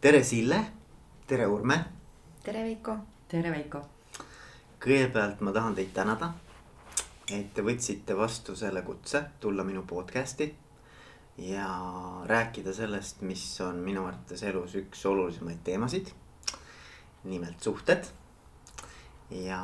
[0.00, 0.66] tere, Sille.
[1.26, 1.84] tere, Urme.
[2.42, 2.96] tere, Veiko.
[3.28, 3.82] tere, Veiko.
[4.80, 6.30] kõigepealt ma tahan teid tänada,
[7.28, 10.46] et te võtsite vastu selle kutse tulla minu podcast'i
[11.44, 11.66] ja
[12.32, 16.08] rääkida sellest, mis on minu arvates elus üks olulisemaid teemasid.
[17.24, 18.08] nimelt suhted.
[19.30, 19.60] ja,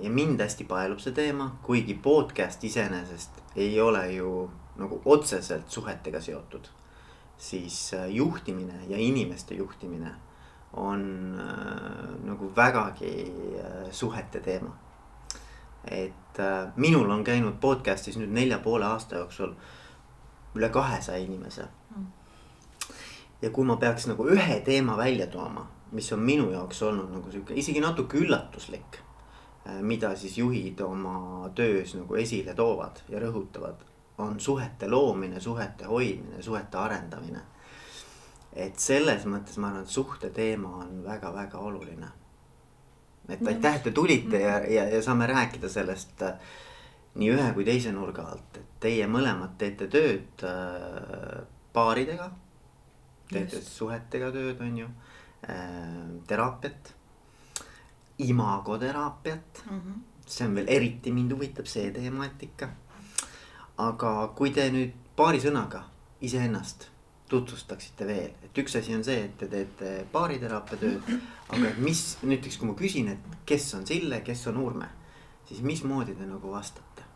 [0.00, 6.20] ja mind hästi paelub see teema, kuigi podcast iseenesest ei ole ju nagu otseselt suhetega
[6.20, 6.75] seotud
[7.38, 10.14] siis äh, juhtimine ja inimeste juhtimine
[10.76, 13.32] on äh, nagu vägagi
[13.64, 14.76] äh, suhete teema.
[15.90, 19.52] et äh, minul on käinud podcast'is nüüd nelja poole aasta jooksul
[20.58, 22.06] üle kahesaja inimese mm..
[23.42, 27.30] ja kui ma peaks nagu ühe teema välja tooma, mis on minu jaoks olnud nagu
[27.30, 29.78] sihuke isegi natuke üllatuslik äh,.
[29.80, 33.86] mida siis juhid oma töös nagu esile toovad ja rõhutavad
[34.18, 37.40] on suhete loomine, suhete hoidmine, suhete arendamine.
[38.56, 42.08] et selles mõttes ma arvan, et suhte teema on väga-väga oluline.
[43.28, 46.38] et aitäh, et te tulite ja, ja, ja saame rääkida sellest äh,
[47.14, 52.30] nii ühe kui teise nurga alt, et teie mõlemad teete tööd äh, paaridega.
[53.28, 53.72] teete Just.
[53.76, 54.88] suhetega tööd, on ju
[55.50, 56.94] äh,, teraapiat,
[58.18, 59.80] imagoteraapiat mm.
[59.80, 60.02] -hmm.
[60.26, 62.70] see on veel eriti mind huvitab, see temaatika
[63.78, 65.82] aga kui te nüüd paari sõnaga
[66.24, 66.88] iseennast
[67.28, 71.08] tutvustaksite veel, et üks asi on see, et te teete baariteraapia tööd,
[71.50, 74.88] aga mis näiteks, kui ma küsin, et kes on Sille, kes on Urme,
[75.48, 77.06] siis mismoodi te nagu vastate?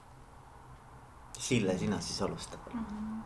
[1.41, 3.23] Sille, sina siis alusta palun.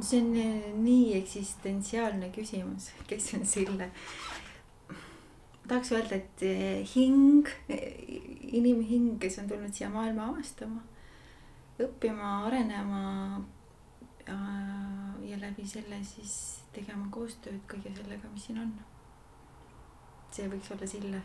[0.00, 3.90] see on eh, nii eksistentsiaalne küsimus, kes on Sille.
[5.68, 7.94] tahaks öelda, et eh, hing, eh,
[8.56, 10.82] inimhing, kes on tulnud siia maailma avastama
[11.82, 13.00] õppima, arenema
[14.26, 14.36] ja,
[15.20, 16.36] ja läbi selle siis
[16.74, 18.72] tegema koostööd kõige sellega, mis siin on.
[20.30, 21.20] see võiks olla Sille.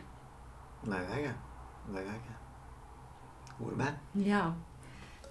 [0.87, 1.33] väga äge,
[1.93, 2.35] väga äge.
[3.61, 3.87] Urve.
[4.25, 4.55] jaa,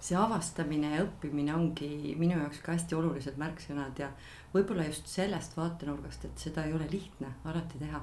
[0.01, 4.11] see avastamine ja õppimine ongi minu jaoks ka hästi olulised märksõnad ja
[4.55, 8.03] võib-olla just sellest vaatenurgast, et seda ei ole lihtne alati teha.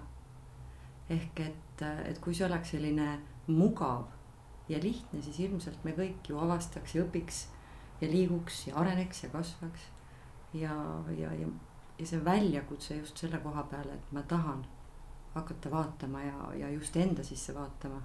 [1.09, 4.16] ehk et, et kui see oleks selline mugav
[4.69, 7.45] ja lihtne, siis ilmselt me kõik ju avastaks ja õpiks
[8.01, 9.87] ja liiguks ja areneks ja kasvaks.
[10.53, 10.73] ja,
[11.17, 11.47] ja, ja,
[11.99, 14.65] ja see väljakutse just selle koha peale, et ma tahan
[15.33, 18.01] hakata vaatama ja, ja just enda sisse vaatama.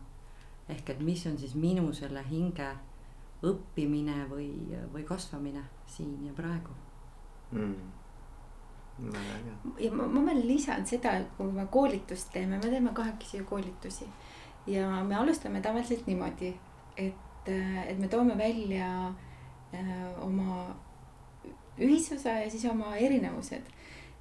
[0.68, 2.68] ehk et mis on siis minu selle hinge
[3.42, 4.52] õppimine või,
[4.92, 6.76] või kasvamine siin ja praegu
[7.50, 8.02] mm
[9.78, 13.46] ja ma, ma veel lisan seda, et kui me koolitust teeme, me teeme kahekesi ju
[13.48, 14.08] koolitusi
[14.66, 16.52] ja me alustame tavaliselt niimoodi,
[16.96, 17.48] et,
[17.86, 18.88] et me toome välja
[19.74, 20.66] äh, oma
[21.78, 23.62] ühisosa ja siis oma erinevused.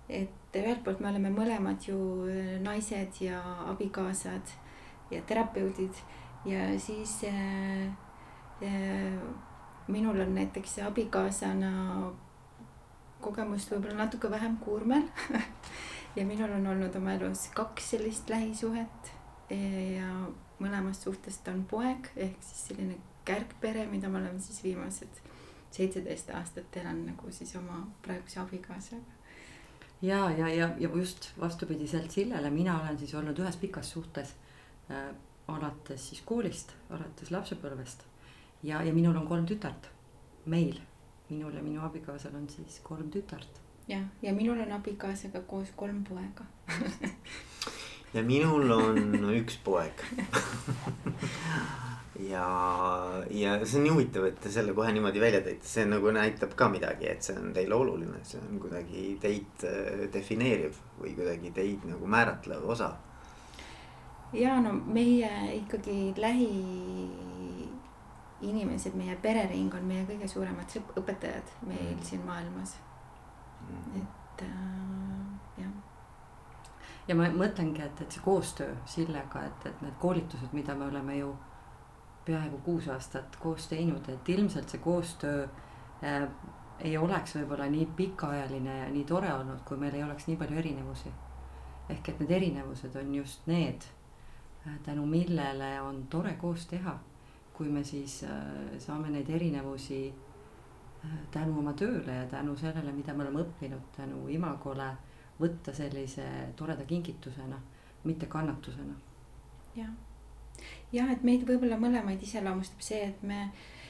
[0.09, 1.97] et ühelt poolt me oleme mõlemad ju
[2.59, 3.39] naised ja
[3.71, 4.49] abikaasad
[5.11, 6.01] ja terapeudid
[6.45, 7.85] ja siis äh,
[8.63, 9.13] äh,
[9.87, 11.71] minul on näiteks abikaasana
[13.21, 15.07] kogemust võib-olla natuke vähem kui Urmel
[16.17, 19.13] ja minul on olnud oma elus kaks sellist lähisuhet
[19.51, 20.11] ja
[20.61, 25.21] mõlemast suhtest on poeg ehk siis selline kärgpere, mida me oleme siis viimased
[25.71, 29.17] seitseteist aastat elanud nagu siis oma praeguse abikaasaga.
[30.01, 34.35] ja, ja, ja, ja just vastupidiselt Sillele, mina olen siis olnud ühes pikas suhtes
[34.91, 35.09] äh,
[35.47, 38.05] alates siis koolist, alates lapsepõlvest
[38.63, 39.89] ja, ja minul on kolm tütart,
[40.45, 40.79] meil,
[41.29, 43.61] minul ja minu abikaasal on siis kolm tütart.
[43.87, 46.45] jah, ja minul on abikaasaga koos kolm poega
[48.13, 50.03] ja minul on üks poeg.
[52.21, 52.45] Ja,
[53.33, 56.53] ja see on nii huvitav, et te selle kohe niimoodi välja tõite, see nagu näitab
[56.59, 61.51] ka midagi, et see on teile oluline, see on kuidagi teid äh, defineeriv või kuidagi
[61.55, 62.91] teid nagu määratlev osa.
[64.37, 66.51] ja no meie ikkagi lähi
[68.41, 72.01] inimesed, meie perering on meie kõige suuremad õpetajad meil mm.
[72.05, 72.77] siin maailmas.
[73.65, 73.97] Mm..
[73.97, 74.10] jah
[77.07, 81.17] ja ma mõtlengi, et, et see koostöö Sillega, et, et need koolitused, mida me oleme
[81.17, 81.35] ju
[82.25, 86.27] peaaegu kuus aastat koos teinud, et ilmselt see koostöö äh,
[86.81, 90.57] ei oleks võib-olla nii pikaajaline ja nii tore olnud, kui meil ei oleks nii palju
[90.63, 91.11] erinevusi.
[91.91, 93.83] ehk et need erinevused on just need,
[94.67, 96.99] äh, tänu millele on tore koos teha,
[97.53, 100.13] kui me siis äh, saame neid erinevusi
[101.05, 104.91] äh, tänu oma tööle ja tänu sellele, mida me oleme õppinud, tänu Imagole
[105.41, 107.59] võtta sellise toreda kingitusena,
[108.03, 108.95] mitte kannatusena.
[109.75, 109.91] jah,
[110.91, 113.45] jah, et meid võib-olla mõlemaid iseloomustab see, et me,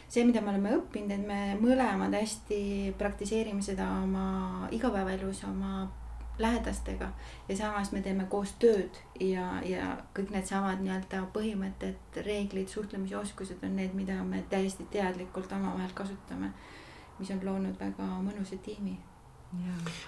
[0.08, 2.62] see, mida me oleme õppinud, et me mõlemad hästi
[3.00, 5.90] praktiseerime seda oma igapäevaelus, oma
[6.42, 7.10] lähedastega
[7.50, 13.64] ja samas me teeme koos tööd ja, ja kõik needsamad nii-öelda põhimõtted, reeglid, suhtlemise oskused
[13.68, 16.54] on need, mida me täiesti teadlikult omavahel kasutame.
[17.20, 18.98] mis on loonud väga mõnusa tiimi.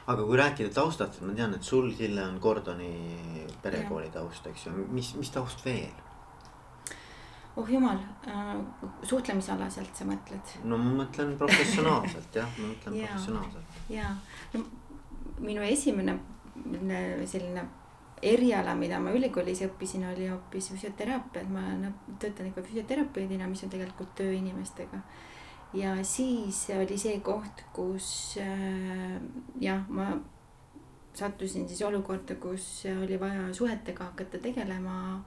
[0.08, 4.74] Aga kui rääkida taustast, ma tean, et sul, Sille, on Gordoni perekooli taust, eks ju,
[4.92, 5.92] mis, mis taust veel?
[7.56, 8.56] oh jumal äh,,
[9.06, 10.56] suhtlemisalaselt sa mõtled?
[10.66, 13.84] no ma mõtlen professionaalselt jah, ma mõtlen ja, professionaalselt.
[13.94, 14.10] ja,
[14.56, 14.64] no
[15.44, 16.18] minu esimene
[17.30, 17.68] selline
[18.24, 21.92] eriala, mida ma ülikoolis õppisin, oli hoopis füsioteraapia, et ma
[22.22, 25.02] töötan ikka füsioterapeudina, mis on tegelikult töö inimestega.
[25.74, 29.18] Ja siis oli see koht, kus äh,
[29.62, 30.12] jah, ma
[31.14, 35.24] sattusin siis olukorda, kus oli vaja suhetega hakata tegelema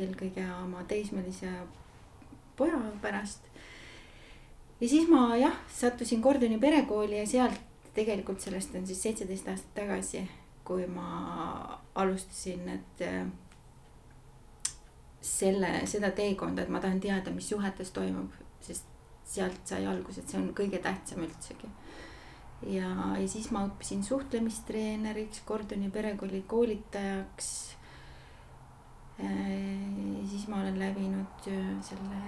[0.00, 1.50] eelkõige oma teismelise
[2.56, 3.44] poja pärast.
[4.80, 7.60] ja siis ma jah, sattusin Gordoni perekooli ja sealt
[7.94, 10.22] tegelikult sellest on siis seitseteist aastat tagasi,
[10.64, 13.26] kui ma alustasin, et äh,
[15.20, 18.32] selle, seda teekonda, et ma tahan teada, mis suhetes toimub,
[18.64, 18.86] sest
[19.30, 21.70] sealt sai alguse, et see on kõige tähtsam üldsegi.
[22.66, 27.50] ja, ja siis ma õppisin suhtlemistreeneriks, Gordoni perekooli koolitajaks.
[29.20, 32.20] Äh, siis ma olen läbinud äh, selle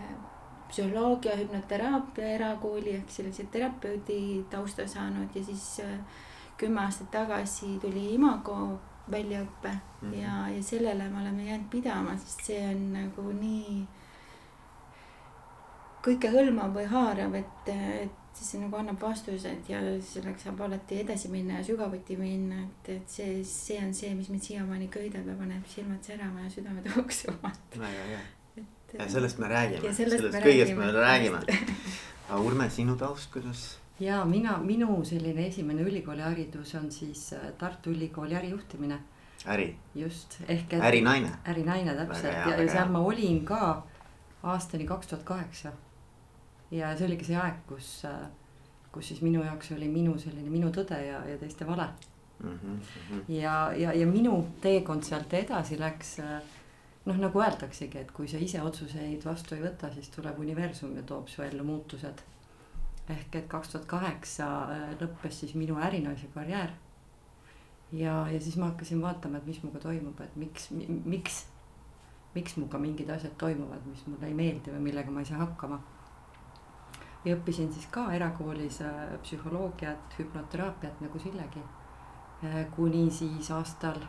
[0.73, 5.99] psühholoogia, hüpnoteraapia erakooli ehk sellise terapeudi tausta saanud ja siis äh,
[6.61, 8.79] kümme aastat tagasi tuli Imago
[9.11, 10.15] väljaõpe mm -hmm.
[10.23, 13.87] ja, ja sellele me oleme jäänud pidama, sest see on nagu nii
[16.03, 21.61] kõikehõlmav või haarav, et, et see nagu annab vastused ja selleks saab alati edasi minna
[21.61, 25.67] ja sügavuti minna, et, et see, see on see, mis mind siiamaani köidab ja paneb
[25.71, 27.53] silmad särama ja südame tuksuma.
[27.85, 28.23] väga hea
[28.99, 31.41] ja sellest me räägime, sellest, sellest kõigest me räägime.
[32.29, 33.63] aga Urme, sinu taust, kuidas?
[34.03, 38.99] ja mina, minu selline esimene ülikooliharidus on siis äh, Tartu Ülikooli ärijuhtimine.
[39.47, 39.77] äri.
[39.95, 40.83] just, ehk et.
[40.83, 41.33] ärinaine.
[41.49, 43.87] ärinaine täpselt hea, ja, ja seal ma olin ka
[44.43, 45.73] aastani kaks tuhat kaheksa.
[46.73, 48.25] Ja see oligi see aeg, kus, äh,
[48.93, 51.89] kus siis minu jaoks oli minu selline minu tõde ja, ja teiste vale
[52.43, 52.59] mm.
[52.59, 53.23] -hmm.
[53.29, 56.41] ja, ja, ja minu teekond sealt edasi läks äh,
[57.05, 61.03] noh, nagu öeldaksegi, et kui sa ise otsuseid vastu ei võta, siis tuleb universum ja
[61.07, 62.23] toob su ellu muutused.
[63.11, 66.71] ehk et kaks tuhat kaheksa äh, lõppes siis minu ärinaise karjäär.
[67.93, 70.71] ja, ja siis ma hakkasin vaatama, et mis minuga toimub, et miks,
[71.05, 71.47] miks,
[72.35, 75.83] miks minuga mingid asjad toimuvad, mis mulle ei meeldi või millega ma ei saa hakkama.
[77.25, 81.63] Ja õppisin siis ka erakoolis äh, psühholoogiat, hüpnoteraapiat nagu Sillegi.
[82.45, 84.01] Äh, kuni siis aastal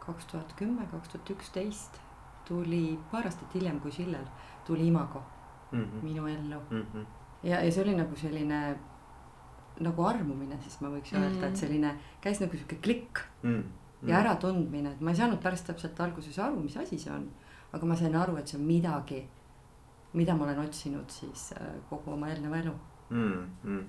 [0.00, 2.00] kaks tuhat kümme, kaks tuhat üksteist
[2.48, 4.26] tuli paar aastat hiljem kui Schiller
[4.66, 5.22] tuli Imago
[5.72, 6.02] mm -hmm.
[6.02, 6.82] minu ellu mm.
[6.82, 7.04] -hmm.
[7.42, 8.78] ja, ja see oli nagu selline
[9.80, 11.48] nagu armumine, siis ma võiks öelda mm, -hmm.
[11.48, 14.08] et selline käis nagu sihuke klikk mm -hmm.
[14.08, 17.30] ja äratundmine, et ma ei saanud päris täpselt alguses aru, mis asi see on.
[17.72, 19.28] aga ma sain aru, et see on midagi,
[20.12, 22.72] mida ma olen otsinud siis äh, kogu oma eelneva elu
[23.10, 23.50] mm.
[23.64, 23.82] -hmm.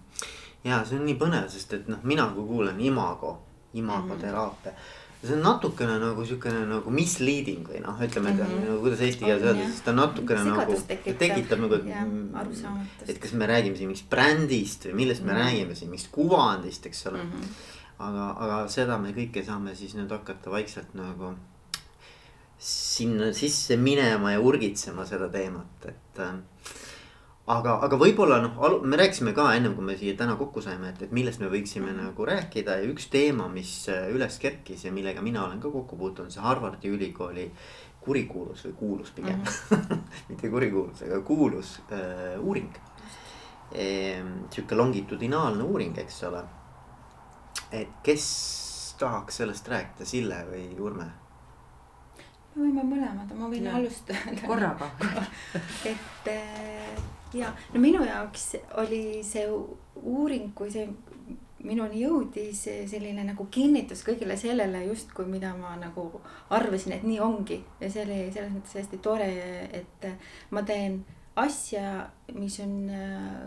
[0.64, 3.38] ja see on nii põnev, sest et noh, mina kui kuulen imago,
[3.74, 4.78] imagoteraapia mm.
[4.78, 8.64] -hmm see on natukene nagu siukene nagu misleading või noh, ütleme mm, -hmm.
[8.66, 13.36] nagu kuidas eesti keeles öelda, sest ta natukene nagu tekitab, tekitab nagu, et, et kas
[13.38, 15.34] me räägime siin mingist brändist või millest mm -hmm.
[15.34, 15.46] me mhm.
[15.46, 17.32] räägime siin, mingist kuvandist, eks ole mm.
[17.32, 17.54] -hmm.
[18.08, 21.36] aga, aga seda me kõike saame siis nüüd hakata vaikselt nagu
[22.62, 26.36] sinna sisse minema ja urgitsema seda teemat, et äh,
[27.50, 31.02] aga, aga võib-olla noh, me rääkisime ka ennem kui me siia täna kokku saime, et,
[31.08, 32.04] et millest me võiksime -hmm.
[32.06, 35.98] nagu rääkida ja üks teema, mis äh, üles kerkis ja millega mina olen ka kokku
[35.98, 37.52] puutunud, see Harvardi ülikooli
[38.02, 39.98] kurikuulus või kuulus pigem mm -hmm.
[40.30, 42.78] mitte kurikuulus, aga kuulus äh, uuring
[43.72, 44.22] e,.
[44.50, 46.44] sihuke longitudinaalne uuring, eks ole.
[47.72, 51.21] et kes tahaks sellest rääkida, Sille või Urme?
[52.56, 53.76] Me võime mõlemad, ma võin ja.
[53.80, 54.36] alustada.
[54.46, 54.90] korraga
[55.92, 57.02] et äh,
[57.34, 59.48] ja no minu jaoks oli see
[60.02, 60.88] uuring, kui see
[61.62, 66.08] minuni jõudis selline nagu kinnitus kõigile sellele justkui, mida ma nagu
[66.50, 67.62] arvasin, et nii ongi.
[67.80, 69.30] ja see oli selles mõttes hästi tore,
[69.82, 70.08] et
[70.50, 71.04] ma teen
[71.40, 73.46] asja, mis on äh,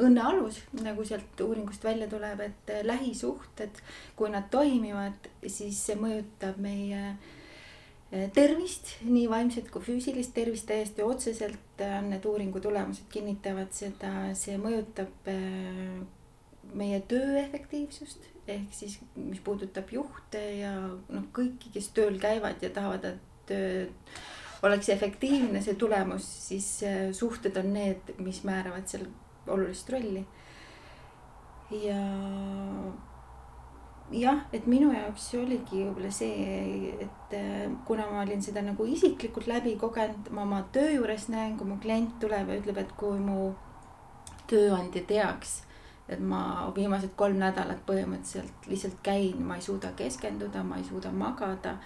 [0.00, 3.82] õnne alus, nagu sealt uuringust välja tuleb, et lähisuhted,
[4.16, 7.39] kui nad toimivad, siis see mõjutab meie äh,
[8.10, 14.56] tervist, nii vaimset kui füüsilist tervist täiesti otseselt on need uuringu tulemused kinnitavad seda, see
[14.58, 16.00] mõjutab eh,
[16.74, 18.28] meie töö efektiivsust.
[18.50, 23.84] ehk siis, mis puudutab juhte ja noh, kõiki, kes tööl käivad ja tahavad, et töö
[24.66, 29.06] oleks efektiivne, see tulemus, siis eh, suhted on need, mis määravad seal
[29.46, 30.26] olulist rolli.
[31.70, 32.00] ja
[34.10, 39.46] jah, et minu jaoks oligi võib-olla see, et äh, kuna ma olin seda nagu isiklikult
[39.50, 43.20] läbi kogenud, ma oma töö juures näen, kui mu klient tuleb ja ütleb, et kui
[43.22, 43.52] mu
[44.50, 45.60] tööandja teaks,
[46.10, 51.12] et ma viimased kolm nädalat põhimõtteliselt lihtsalt käin, ma ei suuda keskenduda, ma ei suuda
[51.14, 51.78] magada.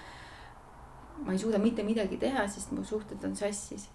[1.24, 3.90] ma ei suuda mitte midagi teha, sest mu suhted on sassis.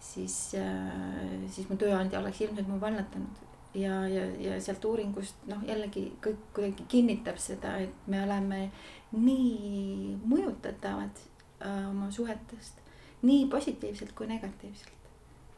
[0.00, 5.62] siis, äh, siis mu tööandja oleks ilmselt mu vallatanud ja, ja, ja sealt uuringust noh,
[5.68, 8.60] jällegi kõik kuidagi kinnitab seda, et me oleme
[9.16, 12.80] nii mõjutatavad äh, oma suhetest,
[13.26, 14.92] nii positiivselt kui negatiivselt.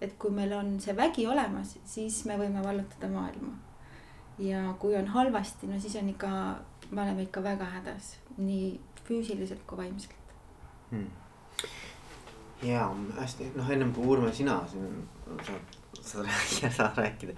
[0.00, 3.54] et kui meil on see vägi olemas, siis me võime vallutada maailma.
[4.38, 6.28] ja kui on halvasti, no siis on ikka,
[6.90, 10.34] me oleme ikka väga hädas, nii füüsiliselt kui vaimselt
[10.90, 11.10] hmm.
[12.62, 15.08] ja hästi, noh, ennem kui Urme, sina siin
[15.46, 17.34] saad, saad rääkida, saad rääkida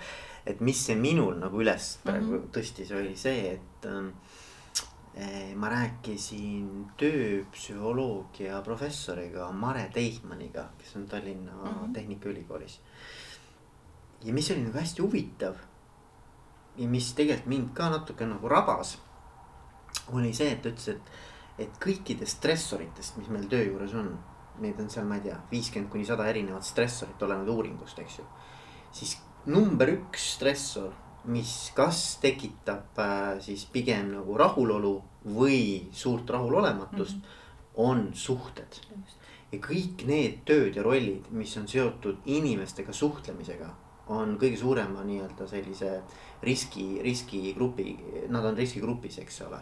[0.47, 2.51] et mis see minul nagu üles praegu mm -hmm.
[2.57, 11.65] tõstis, oli see, et äh, ma rääkisin tööpsühholoogia professoriga Mare Teihmaniga, kes on Tallinna mm
[11.65, 11.95] -hmm.
[11.95, 12.81] Tehnikaülikoolis.
[14.25, 15.55] ja mis oli nagu hästi huvitav
[16.77, 18.99] ja mis tegelikult mind ka natuke nagu rabas,
[20.13, 21.11] oli see, et ta ütles, et,
[21.59, 24.13] et kõikidest stressoritest, mis meil töö juures on,
[24.61, 28.25] neid on seal, ma ei tea, viiskümmend kuni sada erinevat stressorit, olenevalt uuringust, eks ju.
[28.93, 30.93] siis number üks stressor,
[31.31, 34.95] mis kas tekitab äh, siis pigem nagu rahulolu
[35.37, 37.85] või suurt rahulolematust mm, -hmm.
[37.85, 38.81] on suhted.
[39.53, 43.69] ja kõik need tööd ja rollid, mis on seotud inimestega suhtlemisega,
[44.07, 46.03] on kõige suurema nii-öelda sellise
[46.43, 47.97] riski, riskigrupi,
[48.29, 49.59] nad on riskigrupis, eks ole.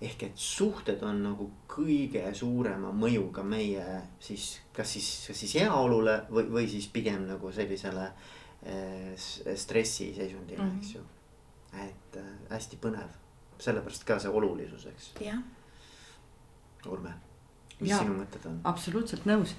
[0.00, 6.22] ehk et suhted on nagu kõige suurema mõjuga meie siis, kas siis, kas siis heaolule
[6.30, 9.18] või, või siis pigem nagu sellisele äh, Eh,
[9.56, 10.78] stressiseisundile mm, -hmm.
[10.78, 11.00] eks ju.
[11.72, 13.08] et äh, hästi põnev,
[13.58, 15.08] sellepärast ka see olulisus, eks.
[16.86, 17.14] Urme,
[17.80, 18.60] mis ja, sinu mõtted on?
[18.64, 19.56] absoluutselt nõus.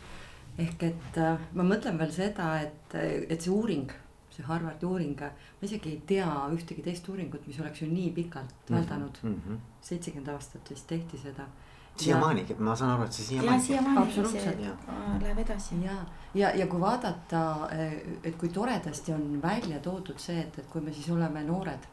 [0.58, 2.96] ehk et äh, ma mõtlen veel seda, et,
[3.28, 3.92] et see uuring,
[4.32, 8.70] see Harvardi uuring, ma isegi ei tea ühtegi teist uuringut, mis oleks ju nii pikalt
[8.70, 9.58] mhm, väldanud mm -hmm..
[9.82, 11.50] seitsekümmend aastat vist tehti seda
[11.98, 13.62] siiamaani, ma saan aru, et see siiamaani.
[13.62, 14.56] siiamaani see
[15.22, 15.84] läheb edasi.
[15.84, 15.96] ja,
[16.34, 20.82] ja, ja kui vaadata, eh, et kui toredasti on välja toodud see, et, et kui
[20.82, 21.90] me siis oleme noored.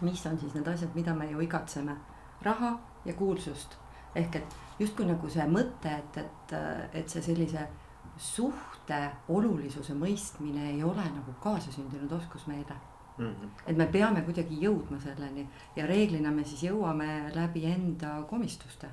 [0.00, 1.96] mis on siis need asjad, mida me ju igatseme,
[2.42, 3.76] raha ja kuulsust.
[4.14, 6.54] ehk et justkui nagu see mõte, et, et,
[6.92, 7.68] et see sellise
[8.16, 12.76] suhte olulisuse mõistmine ei ole nagu kaasasündinud oskus meile
[13.18, 13.48] Mm -hmm.
[13.66, 18.88] et me peame kuidagi jõudma selleni ja reeglina me siis jõuame läbi enda komistuste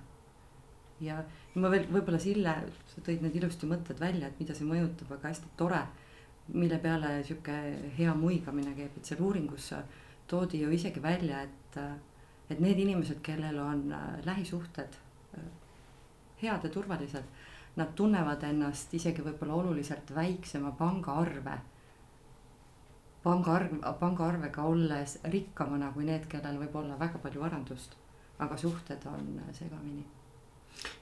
[1.04, 1.20] ja
[1.56, 2.54] ma veel võib-olla Sille,
[2.92, 5.84] sa tõid need ilusti mõtted välja, et mida see mõjutab, aga hästi tore.
[6.50, 7.56] mille peale sihuke
[7.98, 9.68] hea muigamine käib, et seal uuringus
[10.28, 11.78] toodi ju isegi välja, et,
[12.50, 14.98] et need inimesed, kellel on äh, lähisuhted
[15.38, 15.44] äh,
[16.42, 17.24] head ja turvalised,
[17.76, 21.60] nad tunnevad ennast isegi võib-olla oluliselt väiksema pangaarve
[23.24, 27.98] pangaarv, pangaarvega olles rikkamana kui need, kellel võib olla väga palju varandust,
[28.40, 30.06] aga suhted on segamini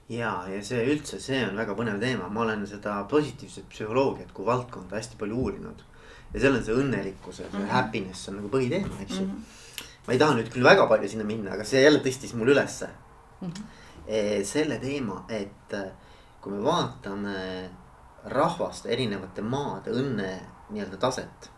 [0.09, 4.47] ja, ja see üldse, see on väga põnev teema, ma olen seda positiivset psühholoogiat kui
[4.47, 5.83] valdkonda hästi palju uurinud.
[6.33, 7.71] ja seal on see õnnelikkuse mm, -hmm.
[7.71, 9.31] happiness on nagu põhiteema, eks ju mm.
[9.31, 9.83] -hmm.
[10.07, 12.89] ma ei taha nüüd küll väga palju sinna minna, aga see jälle tõstis mul ülesse
[13.41, 13.47] mm.
[13.47, 13.73] -hmm.
[14.43, 15.91] Selle teema, et äh,
[16.41, 17.69] kui me vaatame
[18.23, 20.29] rahvaste erinevate maade õnne
[20.69, 21.49] nii-öelda taset,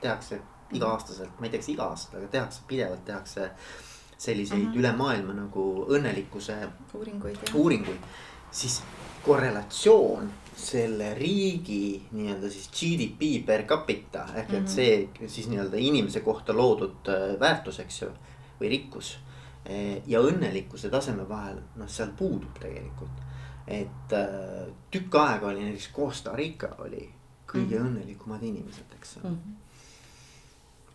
[0.00, 0.40] tehakse
[0.72, 3.50] iga-aastaselt, ma ei tea, kas iga aasta, aga tehakse pidevalt tehakse
[4.20, 4.78] selliseid mm -hmm.
[4.78, 6.56] üle maailma nagu õnnelikkuse
[6.94, 8.02] uuringuid, uuringuid,
[8.50, 8.82] siis
[9.24, 14.66] korrelatsioon selle riigi nii-öelda siis GDP per capita ehk et mhm.
[14.66, 18.10] see siis nii-öelda inimese kohta loodud äh, väärtus, eks ju,
[18.60, 19.14] või rikkus.
[19.64, 23.26] Äh, ja õnnelikkuse taseme vahel, noh, seal puudub tegelikult.
[23.66, 27.10] et äh, tükk aega oli näiteks Costa Rica oli
[27.46, 27.86] kõige mm -hmm.
[27.86, 29.36] õnnelikumad inimesed, eks ole mm.
[29.36, 29.59] -hmm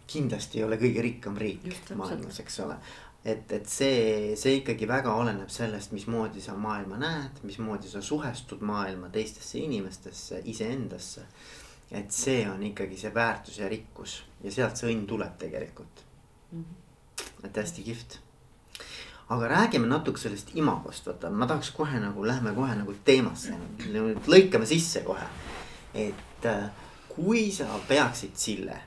[0.07, 2.77] kindlasti ei ole kõige rikkam riik maailmas, eks ole
[3.25, 8.61] et, et see, see ikkagi väga oleneb sellest, mismoodi sa maailma näed, mismoodi sa suhestud
[8.65, 11.25] maailma teistesse inimestesse, iseendasse.
[11.91, 16.01] et see on ikkagi see väärtus ja rikkus ja sealt see õnn tuleb tegelikult
[16.51, 16.63] mm.
[16.63, 17.45] -hmm.
[17.45, 18.19] et hästi kihvt.
[19.29, 23.53] aga räägime natuke sellest imagost, vaata, ma tahaks kohe nagu, lähme kohe nagu teemasse,
[24.27, 25.25] lõikame sisse kohe.
[25.93, 26.69] et äh,
[27.09, 28.81] kui sa peaksid Sille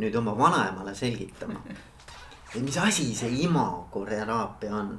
[0.00, 1.60] nüüd oma vanaemale selgitama
[2.54, 4.94] et mis asi see imagoteraapia on.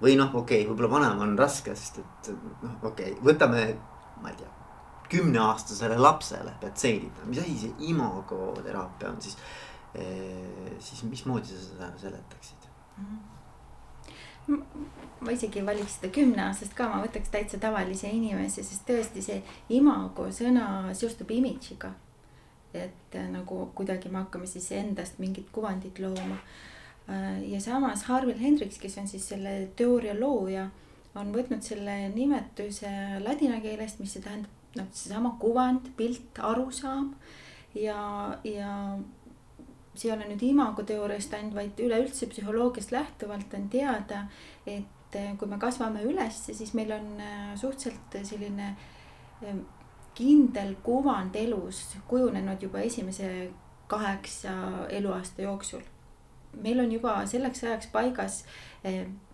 [0.00, 2.30] või noh, okei okay,, võib-olla vanem on raske, sest et
[2.62, 3.64] noh, okei okay,, võtame,
[4.22, 4.52] ma ei tea,
[5.10, 9.36] kümneaastasele lapsele pead selgitama, mis asi see imagoteraapia on siis
[9.94, 10.78] eh,.
[10.78, 12.68] siis mismoodi sa seda seletaksid
[15.20, 19.42] ma isegi valiks seda kümneaastast ka, ma võtaks täitsa tavalise inimese, sest tõesti see
[19.76, 21.92] imago sõna seostub imidžiga.
[22.74, 26.38] Et äh, nagu kuidagi me hakkame siis endast mingit kuvandit looma.
[27.08, 30.68] Äh, ja samas Harvil Hendriks, kes on siis selle teooria looja,
[31.18, 32.90] on võtnud selle nimetuse
[33.24, 37.08] ladina keelest, mis see tähendab noh, seesama kuvand, pilt, arusaam
[37.74, 37.98] ja,
[38.46, 38.74] ja
[39.96, 44.22] see ei ole nüüd imago teooriast ainult, vaid üleüldse psühholoogiast lähtuvalt on teada,
[44.62, 47.10] et eh, kui me kasvame üles, siis meil on
[47.58, 48.70] suhteliselt selline
[50.20, 53.50] kindel kuvand elus kujunenud juba esimese
[53.88, 54.52] kaheksa
[54.88, 55.82] eluaasta jooksul.
[56.62, 58.44] meil on juba selleks ajaks paigas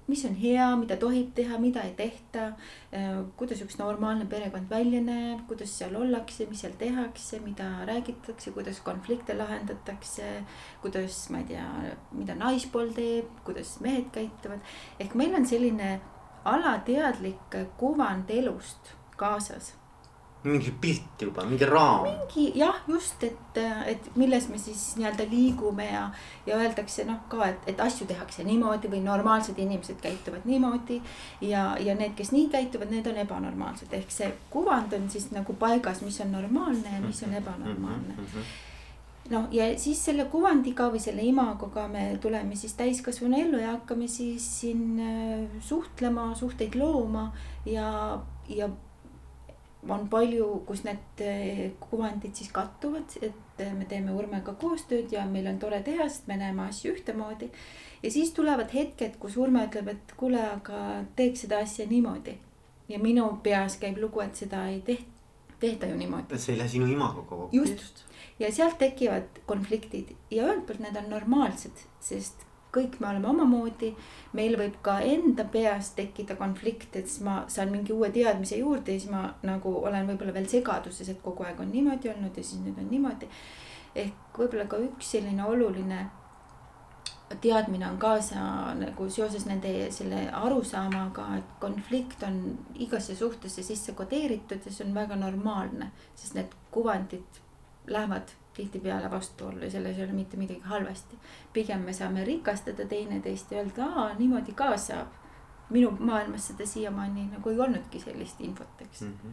[0.06, 2.46] mis on hea, mida tohib teha, mida ei tehta.
[2.94, 8.52] Äh, kuidas üks normaalne perekond välja näeb, kuidas seal ollakse, mis seal tehakse, mida räägitakse,
[8.54, 10.44] kuidas konflikte lahendatakse.
[10.82, 11.66] kuidas, ma ei tea,
[12.12, 14.62] mida naispool teeb, kuidas mehed käituvad.
[15.00, 16.00] ehk meil on selline
[16.44, 19.74] alateadlik kuvand elust kaasas
[20.46, 22.06] mingi pilt juba, mingi raam.
[22.06, 26.04] mingi jah, just, et, et milles me siis nii-öelda liigume ja,
[26.46, 31.00] ja öeldakse noh ka, et, et asju tehakse niimoodi või normaalsed inimesed käituvad niimoodi.
[31.40, 35.56] ja, ja need, kes nii käituvad, need on ebanormaalsed, ehk see kuvand on siis nagu
[35.58, 38.32] paigas, mis on normaalne ja mis on mhm, ebanormaalne mm.
[38.32, 38.64] -hmm
[39.30, 44.08] noh, ja siis selle kuvandiga või selle imagoga me tuleme siis täiskasvanu ellu ja hakkame
[44.10, 47.30] siis siin äh, suhtlema, suhteid looma
[47.66, 48.68] ja, ja
[49.90, 55.26] on palju, kus need eh, kuvandid siis kattuvad, et eh, me teeme Urmega koostööd ja
[55.28, 57.50] meil on tore teha, sest me näeme asju ühtemoodi.
[58.02, 62.38] ja siis tulevad hetked, kus Urme ütleb, et kuule, aga teeks seda asja niimoodi.
[62.88, 65.12] ja minu peas käib lugu, et seda ei tehta,
[65.60, 66.38] tehta ju niimoodi.
[66.38, 67.56] see ei lähe sinu imagoga kokku.
[67.56, 68.04] just,
[68.38, 73.94] ja sealt tekivad konfliktid ja ühelt poolt need on normaalsed, sest kõik me oleme omamoodi.
[74.32, 78.92] meil võib ka enda peas tekkida konflikt, et siis ma saan mingi uue teadmise juurde
[78.92, 82.44] ja siis ma nagu olen võib-olla veel segaduses, et kogu aeg on niimoodi olnud ja
[82.44, 83.28] siis nüüd on niimoodi.
[83.94, 86.06] ehk võib-olla ka üks selline oluline
[87.42, 92.38] teadmine on kaasa nagu seoses nende selle arusaamaga, et konflikt on
[92.74, 97.40] igasse suhtesse sisse kodeeritud ja see on väga normaalne, sest need kuvandid
[97.86, 101.18] lähevad tihtipeale vastuollu ja selles ei ole mitte midagi halvasti.
[101.52, 105.08] pigem me saame rikastada teineteist ja öelda, aa niimoodi ka saab.
[105.70, 109.18] minu maailmas seda siiamaani nagu ei olnudki sellist infot, eks mm.
[109.22, 109.32] -hmm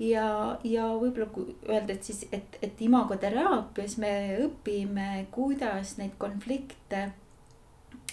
[0.00, 4.12] ja, ja võib-olla kui öelda, et siis, et, et imagoteraapias me
[4.46, 7.10] õpime, kuidas neid konflikte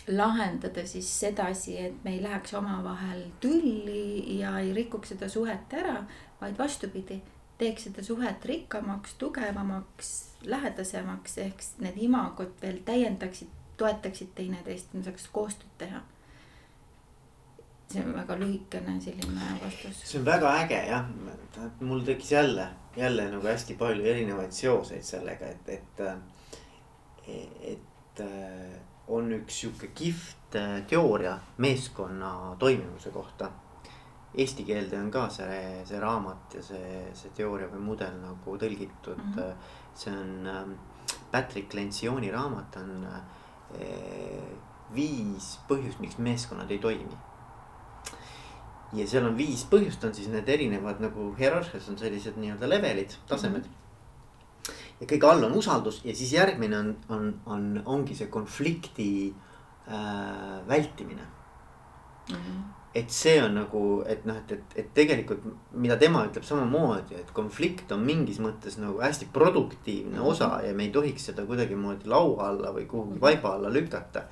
[0.08, 6.02] lahendada siis sedasi, et me ei läheks omavahel tülli ja ei rikuks seda suhet ära,
[6.42, 7.22] vaid vastupidi
[7.58, 10.12] teeks seda suhet rikkamaks, tugevamaks,
[10.46, 16.04] lähedasemaks, ehk need imagod veel täiendaksid, toetaksid teineteist, me saaks koostööd teha.
[17.88, 20.02] see on väga lühikene selline vastus.
[20.04, 21.06] see on väga äge jah,
[21.80, 26.02] mul tekkis jälle, jälle nagu hästi palju erinevaid seoseid sellega, et, et,
[27.74, 28.26] et
[29.08, 30.58] on üks sihuke kihvt
[30.90, 33.52] teooria meeskonna toimivuse kohta
[34.38, 39.18] eesti keelde on ka see, see raamat ja see, see teooria või mudel nagu tõlgitud
[39.18, 39.34] mm.
[39.34, 39.72] -hmm.
[39.98, 40.76] see on ähm,
[41.32, 44.52] Patrick Lencioni raamat on äh,
[44.94, 47.18] viis põhjust, miks meeskonnad ei toimi.
[48.94, 53.18] ja seal on viis põhjust, on siis need erinevad nagu hierarhias on sellised nii-öelda levelid,
[53.28, 53.74] tasemed mm.
[53.74, 55.02] -hmm.
[55.02, 59.36] ja kõige all on usaldus ja siis järgmine on, on, on, ongi see konflikti
[59.90, 61.26] äh, vältimine
[62.30, 62.36] mm.
[62.36, 65.44] -hmm et see on nagu, et noh, et, et, et tegelikult
[65.78, 70.88] mida tema ütleb samamoodi, et konflikt on mingis mõttes nagu hästi produktiivne osa ja me
[70.88, 74.26] ei tohiks seda kuidagimoodi laua alla või kuhugi vaiba alla lükata.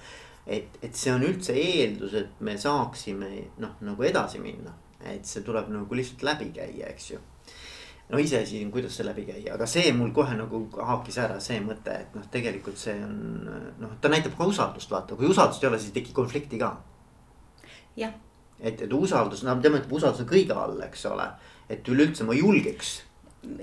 [0.46, 3.30] et, et see on üldse eeldus, et me saaksime
[3.62, 4.74] noh, nagu edasi minna,
[5.14, 7.22] et see tuleb nagu lihtsalt läbi käia, eks ju.
[8.10, 11.58] No iseasi on, kuidas see läbi käia, aga see mul kohe nagu haakis ära see
[11.66, 13.18] mõte, et noh, tegelikult see on
[13.82, 16.76] noh, ta näitab ka usaldust, vaata, kui usaldust ei ole, siis ei teki konflikti ka.
[17.98, 18.14] jah
[18.60, 21.28] et, et usaldus, no tema ütleb, usaldus on kõige all, eks ole,
[21.70, 22.96] et üleüldse ma julgeks.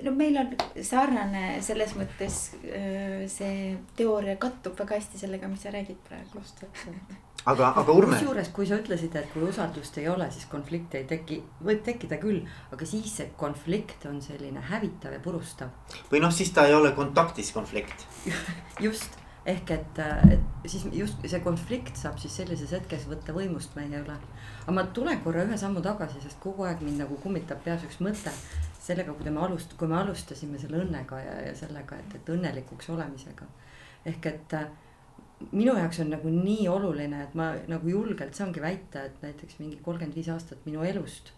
[0.03, 2.39] no meil on sarnane selles mõttes
[3.33, 6.39] see teooria kattub väga hästi sellega, mis sa räägid praegu.
[6.39, 8.17] just täpselt aga, aga Urme.
[8.17, 12.19] kusjuures, kui sa ütlesid, et kui usaldust ei ole, siis konflikte ei teki, võib tekkida
[12.21, 15.73] küll, aga siis see konflikt on selline hävitav ja purustav.
[16.11, 18.07] või noh, siis ta ei ole kontaktis konflikt
[18.85, 20.01] just ehk et,
[20.31, 24.15] et siis just see konflikt saab siis sellises hetkes võtta võimust meie üle.
[24.63, 27.99] Aga ma tulen korra ühe sammu tagasi, sest kogu aeg mind nagu kummitab peas üks
[27.99, 28.31] mõte
[28.83, 32.89] sellega, kui me alust-, kui me alustasime selle õnnega ja, ja sellega, et, et õnnelikuks
[32.95, 33.47] olemisega.
[34.05, 34.57] ehk et
[35.51, 39.79] minu jaoks on nagu nii oluline, et ma nagu julgelt saangi väita, et näiteks mingi
[39.83, 41.33] kolmkümmend viis aastat minu elust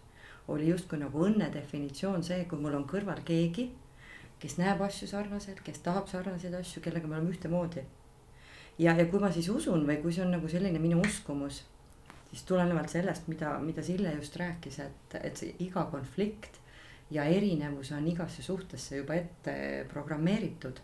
[0.48, 3.70] oli justkui nagu õnne definitsioon see, kui mul on kõrval keegi,
[4.42, 7.82] kes näeb asju sarnaselt, kes tahab sarnaseid asju, kellega me oleme ühtemoodi.
[8.78, 11.64] ja, ja kui ma siis usun või kui see on nagu selline minu uskumus,
[12.30, 16.60] siis tulenevalt sellest, mida, mida Sille just rääkis, et, et see iga konflikt
[17.10, 20.80] ja erinevus on igasse suhtesse juba ette programmeeritud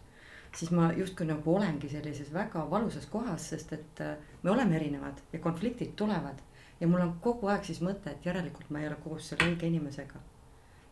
[0.57, 5.23] siis ma justkui nagu olengi sellises väga valusas kohas, sest et äh, me oleme erinevad
[5.33, 6.43] ja konfliktid tulevad.
[6.81, 9.67] ja mul on kogu aeg siis mõte, et järelikult ma ei ole koos selle õige
[9.67, 10.21] inimesega.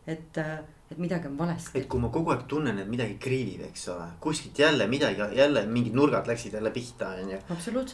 [0.07, 0.59] et, äh,
[0.91, 1.79] et midagi on valesti.
[1.79, 5.65] et kui ma kogu aeg tunnen, et midagi kriivib, eks ole, kuskilt jälle midagi, jälle
[5.65, 7.37] mingid nurgad läksid jälle pihta, on ju.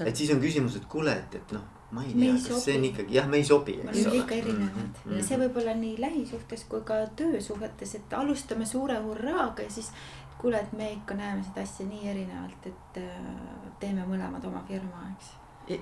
[0.06, 2.86] et siis on küsimus, et kuule, et, et noh ma ei tea, kas see on
[2.89, 3.78] ikkagi jah, me ei sobi.
[3.84, 5.23] me oleme ikka erinevad mm -hmm.
[5.23, 9.91] see võib olla nii lähisuhtes kui ka töösuhetes, et alustame suure hurraaga ja siis
[10.38, 15.08] kuule, et me ikka näeme seda asja nii erinevalt, et äh, teeme mõlemad oma firma,
[15.15, 15.32] eks.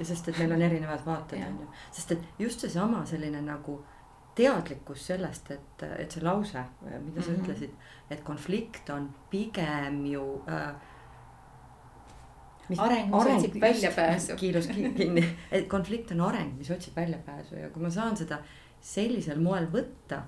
[0.08, 3.84] sest et meil on erinevad vaated on ju, sest et just seesama selline nagu
[4.36, 7.42] teadlikkus sellest, et, et see lause, mida sa mm -hmm.
[7.42, 7.72] ütlesid,
[8.10, 10.76] et konflikt on pigem ju äh,
[12.70, 14.38] mis areng, mis areng, otsib väljapääsu.
[14.40, 18.40] kiirus kinni, et konflikt on areng, mis otsib väljapääsu ja kui ma saan seda
[18.82, 20.24] sellisel moel võtta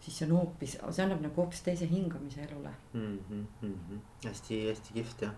[0.00, 3.18] siis see on hoopis, see annab nagu hoopis teise hingamise elule mm.
[3.18, 3.98] -hmm, mm -hmm.
[4.28, 5.32] hästi, hästi kihvt jah.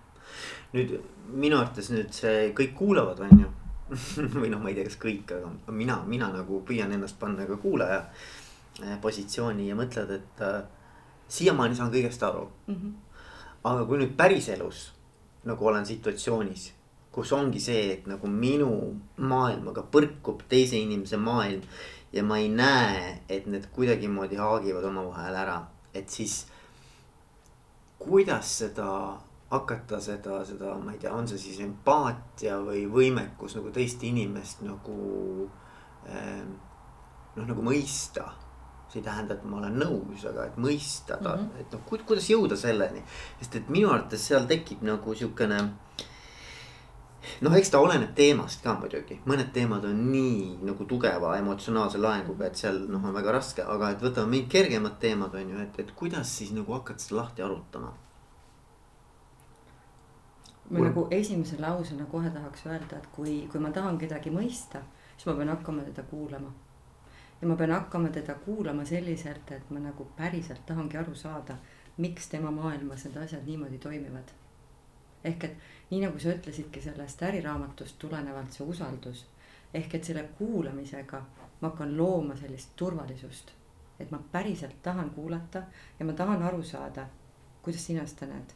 [0.73, 3.49] nüüd minu arvates nüüd see kõik kuulavad, on ju
[4.41, 7.57] või noh, ma ei tea, kas kõik, aga mina, mina nagu püüan ennast panna ka
[7.57, 7.99] kuulaja
[8.83, 10.63] äh, positsiooni ja mõtled, et äh,
[11.29, 12.75] siiamaani saan kõigest aru mm.
[12.75, 12.93] -hmm.
[13.65, 14.93] aga kui nüüd päriselus
[15.49, 16.69] nagu olen situatsioonis,
[17.13, 18.71] kus ongi see, et nagu minu
[19.21, 21.65] maailmaga põrkub teise inimese maailm
[22.13, 25.59] ja ma ei näe, et need kuidagimoodi haagivad omavahel ära,
[25.95, 26.43] et siis
[28.03, 28.89] kuidas seda
[29.53, 34.63] hakata seda, seda, ma ei tea, on see siis empaatia või võimekus nagu teist inimest
[34.65, 34.97] nagu
[36.09, 36.45] eh,
[37.37, 38.31] noh, nagu mõista.
[38.93, 41.61] See ei tähenda, et ma olen nõus, aga et mõista ta mm, -hmm.
[41.61, 43.03] et noh, kuidas jõuda selleni,
[43.41, 45.63] sest et minu arvates seal tekib nagu siukene
[47.41, 52.49] noh, eks ta oleneb teemast ka muidugi, mõned teemad on nii nagu tugeva emotsionaalse laenguga,
[52.49, 55.79] et seal noh, on väga raske, aga et võtame mingid kergemad teemad on ju, et,
[55.85, 57.93] et kuidas siis nagu hakata seda lahti arutama.
[60.71, 60.89] ma Kul...
[60.89, 64.83] nagu esimese lausena kohe tahaks öelda, et kui, kui ma tahan kedagi mõista,
[65.17, 66.53] siis ma pean hakkama teda kuulama.
[67.43, 71.57] Ja ma pean hakkama teda kuulama selliselt, et ma nagu päriselt tahangi aru saada,
[71.97, 74.31] miks tema maailmas need asjad niimoodi toimivad.
[75.25, 75.57] ehk et
[75.91, 79.27] nii nagu sa ütlesidki sellest äriraamatust tulenevalt see usaldus.
[79.75, 81.25] ehk et selle kuulamisega
[81.61, 83.53] ma hakkan looma sellist turvalisust.
[84.01, 85.63] et ma päriselt tahan kuulata
[85.99, 87.07] ja ma tahan aru saada,
[87.63, 88.55] kuidas sina seda näed.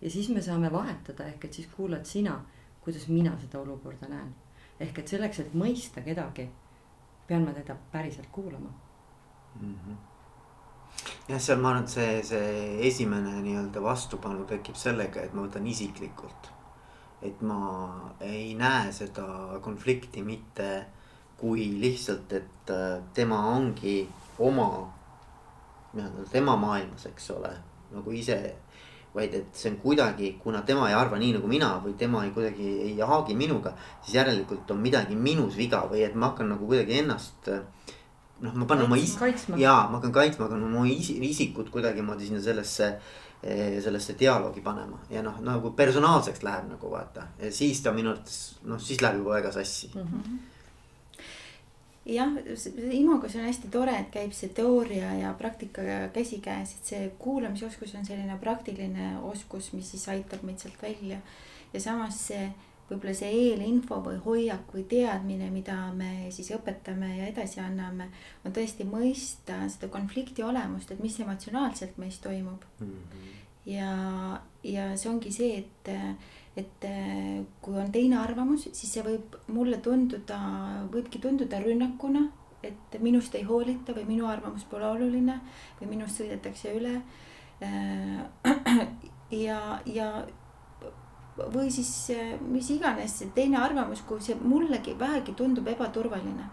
[0.00, 2.44] ja siis me saame vahetada, ehk et siis kuulad sina,
[2.80, 4.34] kuidas mina seda olukorda näen.
[4.80, 6.50] ehk et selleks, et mõista kedagi,
[7.26, 8.72] pean ma teda päriselt kuulama
[9.60, 9.74] mm.
[9.74, 10.00] -hmm
[11.28, 15.66] jah, seal ma arvan, et see, see esimene nii-öelda vastupanu tekib sellega, et ma võtan
[15.66, 16.52] isiklikult
[17.22, 20.68] et ma ei näe seda konflikti mitte
[21.38, 24.02] kui lihtsalt, et äh, tema ongi
[24.38, 24.68] oma
[25.92, 27.50] nii-öelda tema maailmas, eks ole,
[27.92, 28.38] nagu ise.
[29.14, 32.30] Vaid et see on kuidagi, kuna tema ei arva nii nagu mina või tema ei
[32.32, 36.68] kuidagi ei haagi minuga, siis järelikult on midagi minus viga või et ma hakkan nagu
[36.68, 37.50] kuidagi ennast
[38.42, 39.18] noh, ma panen oma is-,
[39.56, 42.96] jaa, ma hakkan kaitsma, hakkan oma isikut kuidagimoodi sinna sellesse
[43.42, 45.00] Eh, sellesse dialoogi panema.
[45.10, 47.24] Ja noh, nagu personaalseks läheb nagu vaata.
[47.42, 48.36] Ja siis ta minu arvates
[48.70, 49.90] noh, siis läheb juba väga sassi.
[49.94, 50.08] Mm.
[50.08, 50.51] -hmm
[52.06, 52.34] jah,
[52.90, 55.84] Imagus on hästi tore, et käib see teooria ja praktika
[56.14, 61.20] käsikäes, et see kuulamisoskus on selline praktiline oskus, mis siis aitab meid sealt välja.
[61.72, 62.50] ja samas see
[62.90, 68.10] võib-olla see eelinfo või hoiak või teadmine, mida me siis õpetame ja edasi anname,
[68.44, 72.90] on tõesti mõista seda konflikti olemust, et mis emotsionaalselt meis toimub mm.
[72.90, 75.90] -hmm ja, ja see ongi see, et,
[76.56, 76.86] et
[77.64, 80.38] kui on teine arvamus, siis see võib mulle tunduda,
[80.92, 82.26] võibki tunduda rünnakuna,
[82.62, 85.38] et minust ei hoolita või minu arvamus pole oluline
[85.80, 86.98] või minust sõidetakse üle.
[89.46, 90.08] ja, ja
[91.54, 91.92] või siis
[92.44, 96.50] mis iganes see teine arvamus, kui see mullegi vähegi tundub ebaturvaline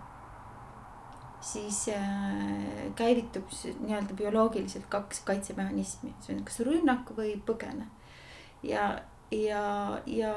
[1.41, 3.43] siis äh, käivitub
[3.79, 7.87] nii-öelda bioloogiliselt kaks kaitsemehhanismi, see on kas rünnak või põgene.
[8.63, 8.99] ja,
[9.31, 10.33] ja, ja,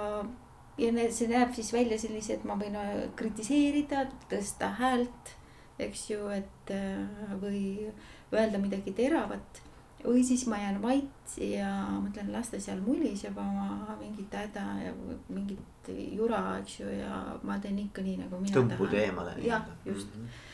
[0.79, 5.35] ja see näeb siis välja sellise, et ma võin äh, kritiseerida, tõsta häält,
[5.83, 7.91] eks ju, et äh, või
[8.33, 9.63] öelda midagi teravat.
[10.03, 11.69] või siis ma jään vait ja
[12.03, 14.95] mõtlen, las ta seal muliseb oma mingit häda ja
[15.29, 18.73] mingit jura, eks ju, ja ma teen ikka nii, nagu mina tahan.
[18.73, 19.37] tõmbud eemale.
[19.47, 20.25] jah, just mm.
[20.25, 20.51] -hmm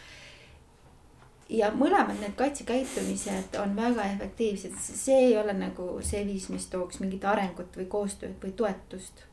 [1.49, 7.01] ja mõlemad need kaitsekäitumised on väga efektiivsed, see ei ole nagu see viis, mis tooks
[7.01, 9.25] mingit arengut või koostööd või toetust.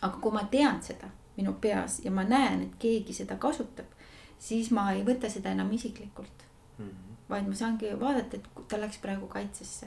[0.00, 3.86] aga kui ma tean seda minu peas ja ma näen, et keegi seda kasutab,
[4.38, 6.44] siis ma ei võta seda enam isiklikult
[6.78, 6.84] mm.
[6.84, 7.16] -hmm.
[7.28, 9.86] vaid ma saangi vaadata, et ta läks praegu kaitsesse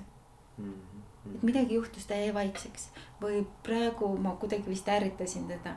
[0.57, 0.73] mm.
[0.73, 1.10] -hmm.
[1.25, 2.89] Et midagi juhtus, ta jäi vaikseks
[3.21, 5.75] või praegu ma kuidagi vist ärritasin teda.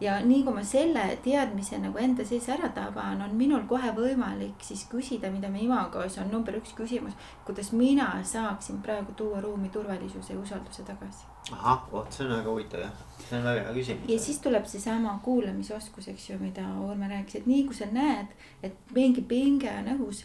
[0.00, 4.64] ja nii kui ma selle teadmise nagu enda sees ära taban, on minul kohe võimalik
[4.64, 7.12] siis küsida, mida me imagos on number üks küsimus.
[7.44, 12.50] kuidas mina saaksin praegu tuua ruumi turvalisuse ja usalduse tagasi ahah, vot see on väga
[12.50, 14.08] huvitav jah, see on väga hea küsimus.
[14.10, 18.32] ja siis tuleb seesama kuulamisoskus, eks ju, mida Urme rääkis, et nii kui sa näed,
[18.62, 20.24] et mingi pinge on õhus,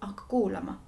[0.00, 0.78] hakka kuulama.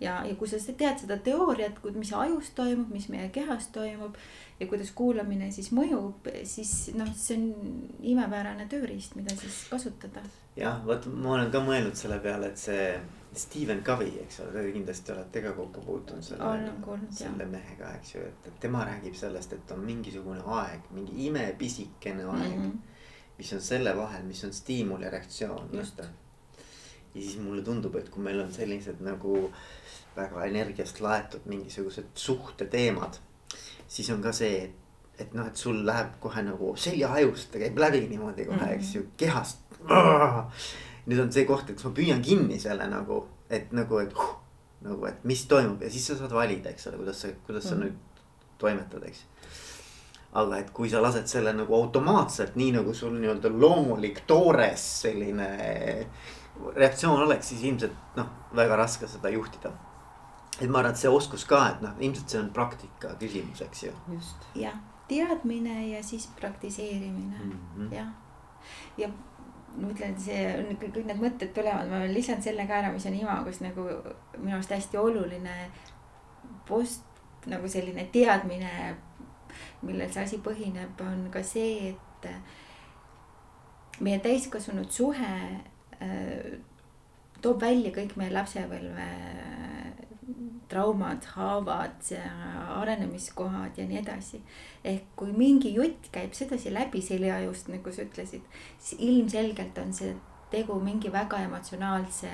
[0.00, 4.16] Ja, ja kui sa tead seda teooriat, mis ajus toimub, mis meie kehas toimub
[4.60, 7.46] ja kuidas kuulamine siis mõjub, siis noh, see on
[8.14, 10.24] imepärane tööriist, mida siis kasutada.
[10.56, 12.90] jah, vot ma olen ka mõelnud selle peale, et see
[13.36, 16.70] Stephen Covey, eks ole, te kindlasti olete ka kokku puutunud selle,
[17.12, 22.54] selle mehega, eks ju, et, tema räägib sellest, et on mingisugune aeg, mingi imepisikene aeg
[22.54, 22.62] mm.
[22.62, 22.94] -hmm.
[23.38, 25.68] mis on selle vahel, mis on stiimul ja reaktsioon.
[27.16, 29.46] Ja siis mulle tundub, et kui meil on sellised nagu
[30.16, 33.16] väga energiast laetud mingisugused suhteteemad,
[33.88, 38.06] siis on ka see, et, et noh, et sul läheb kohe nagu seljaajust, käib läbi
[38.08, 38.74] niimoodi kohe mm, -hmm.
[38.76, 39.64] eks ju, kehast
[41.06, 44.34] nüüd on see koht, et ma püüan kinni selle nagu, et nagu, et huh,
[44.86, 47.76] nagu, et mis toimub ja siis sa saad valida, eks ole, kuidas sa, kuidas sa
[47.76, 47.84] mm.
[47.84, 48.24] nüüd
[48.58, 49.22] toimetad, eks.
[50.36, 55.48] aga et kui sa lased selle nagu automaatselt, nii nagu sul nii-öelda loomulik toores selline
[56.76, 59.72] reaktsioon oleks, siis ilmselt noh, väga raske seda juhtida
[60.60, 63.82] et ma arvan, et see oskus ka, et noh, ilmselt see on praktika küsimus, eks
[63.86, 63.94] ju.
[64.14, 64.76] just, jah,
[65.08, 67.94] teadmine ja siis praktiseerimine mm -hmm.
[67.94, 68.08] jah,
[68.98, 69.08] ja
[69.76, 73.06] ma ütlen, et see on kõik need mõtted tulevad, ma lisan selle ka ära, mis
[73.06, 73.84] on imagus nagu
[74.38, 75.70] minu arust hästi oluline.
[76.68, 77.02] post
[77.46, 78.96] nagu selline teadmine,
[79.82, 82.28] millel see asi põhineb, on ka see, et
[84.00, 85.60] meie täiskasvanud suhe
[87.42, 89.08] toob välja kõik meie lapsepõlve
[90.68, 92.08] traumad, haavad,
[92.76, 94.40] arenemiskohad ja nii edasi.
[94.84, 98.42] ehk kui mingi jutt käib sedasi läbi seljaajust, nagu sa ütlesid,
[98.78, 100.14] siis ilmselgelt on see
[100.50, 102.30] tegu mingi väga emotsionaalse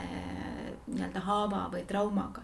[0.86, 2.42] nii-öelda haava või traumaga.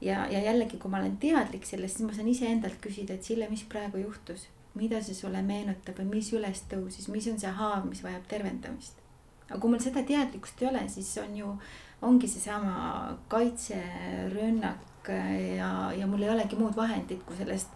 [0.00, 3.48] ja, ja jällegi, kui ma olen teadlik sellest, siis ma saan iseendalt küsida, et Sille,
[3.50, 7.84] mis praegu juhtus, mida see sulle meenutab või mis üles tõusis, mis on see haav,
[7.88, 9.01] mis vajab tervendamist.
[9.48, 11.56] Aga kui mul seda teadlikkust ei ole, siis on ju
[12.02, 15.10] ongi seesama kaitserünnak
[15.56, 17.74] ja, ja mul ei olegi muud vahendit, kui sellest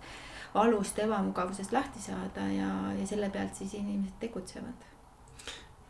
[0.54, 4.86] valust, ebamugavusest lahti saada ja, ja selle pealt siis inimesed tegutsevad.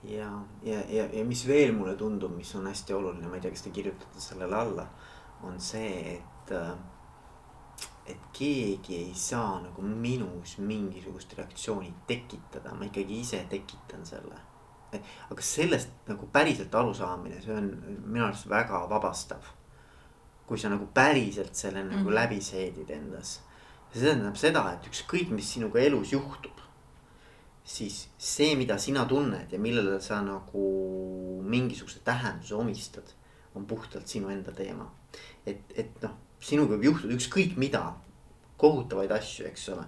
[0.02, 0.30] ja,
[0.62, 3.64] ja, ja, ja mis veel mulle tundub, mis on hästi oluline, ma ei tea, kas
[3.66, 4.86] te kirjutate sellele alla,
[5.42, 6.52] on see, et
[8.06, 14.38] et keegi ei saa nagu minus mingisugust reaktsiooni tekitada, ma ikkagi ise tekitan selle
[14.94, 17.70] aga sellest nagu päriselt arusaamine, see on
[18.06, 19.52] minu arust väga vabastav.
[20.46, 22.14] kui sa nagu päriselt selle nagu mm -hmm.
[22.14, 23.40] läbi seedid endas.
[23.92, 26.60] see tähendab seda, et ükskõik, mis sinuga elus juhtub.
[27.64, 33.04] siis see, mida sina tunned ja millele sa nagu mingisuguse tähenduse omistad,
[33.54, 34.90] on puhtalt sinu enda teema.
[35.46, 37.94] et, et noh, sinuga võib juhtuda ükskõik mida,
[38.56, 39.84] kohutavaid asju, eks ole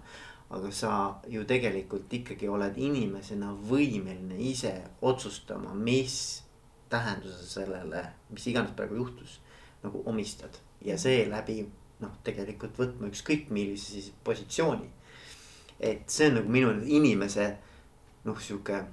[0.51, 0.93] aga sa
[1.29, 4.73] ju tegelikult ikkagi oled inimesena võimeline ise
[5.05, 6.43] otsustama, mis
[6.89, 9.41] tähenduse sellele, mis iganes praegu juhtus,
[9.83, 10.57] nagu omistad.
[10.85, 11.67] ja seeläbi
[12.01, 14.89] noh, tegelikult võtma ükskõik millise siis positsiooni.
[15.81, 17.51] et see on nagu minu inimese
[18.25, 18.85] noh, sihuke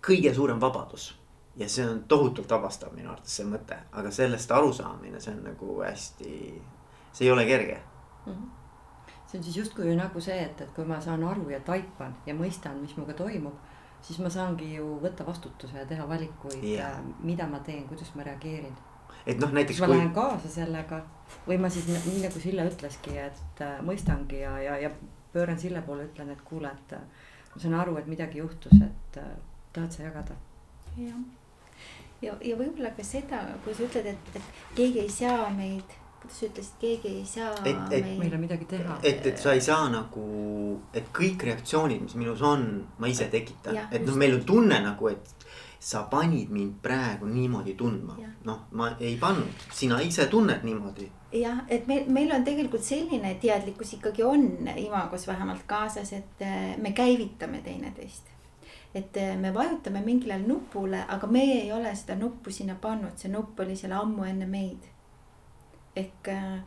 [0.00, 1.12] kõige suurem vabadus.
[1.56, 5.78] ja see on tohutult vabastav minu arvates see mõte, aga sellest arusaamine, see on nagu
[5.82, 6.32] hästi,
[7.12, 7.78] see ei ole kerge
[8.26, 8.32] mm.
[8.32, 8.61] -hmm
[9.32, 12.34] see on siis justkui nagu see, et, et kui ma saan aru ja taipan ja
[12.36, 13.56] mõistan, mis minuga toimub,
[14.04, 18.26] siis ma saangi ju võtta vastutuse ja teha valikuid yeah., mida ma teen, kuidas ma
[18.28, 18.74] reageerin.
[19.26, 19.80] et noh, näiteks.
[19.80, 19.96] ma kui...
[19.96, 21.00] lähen kaasa sellega
[21.46, 24.90] või ma siis nii nagu Sille ütleski, et äh, mõistangi ja, ja, ja
[25.32, 29.20] pööran Sille poole, ütlen, et kuule, et äh, ma saan aru, et midagi juhtus, et
[29.22, 29.32] äh,
[29.72, 30.36] tahad sa jagada?
[30.98, 35.48] jah, ja, ja, ja võib-olla ka seda, kui sa ütled, et, et keegi ei sea
[35.56, 38.98] meid kuidas sa ütlesid, keegi ei saa Et- et- meil- meil on midagi teha.
[39.02, 42.66] et, et sa ei saa nagu, et kõik reaktsioonid, mis minus on,
[42.98, 45.34] ma ise tekitan et noh, meil on tunne nagu, et
[45.82, 51.08] sa panid mind praegu niimoodi tundma noh, ma ei pannud, sina ise tunned niimoodi.
[51.32, 56.76] jah, et meil, meil on tegelikult selline teadlikkus ikkagi on imagos vähemalt kaasas, et eh,
[56.78, 58.30] me käivitame teineteist.
[58.94, 63.30] et eh, me vajutame mingile nupule, aga meie ei ole seda nuppu sinna pannud, see
[63.32, 64.84] nupp oli seal ammu enne meid.
[65.96, 66.58] Ehk eh,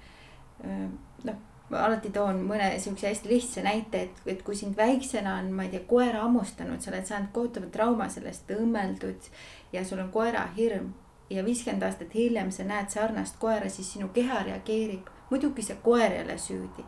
[0.64, 0.88] eh,
[1.24, 5.50] noh, ma alati toon mõne siukse hästi lihtsa näite, et, et kui sind väiksena on,
[5.56, 9.32] ma ei tea, koer hammustanud, sa oled saanud kohutava trauma sellest õmmeldud
[9.74, 10.94] ja sul on koerahirm
[11.30, 15.10] ja viiskümmend aastat hiljem sa näed sarnast koera, siis sinu keha reageerib.
[15.30, 16.84] muidugi see koer ei ole süüdi,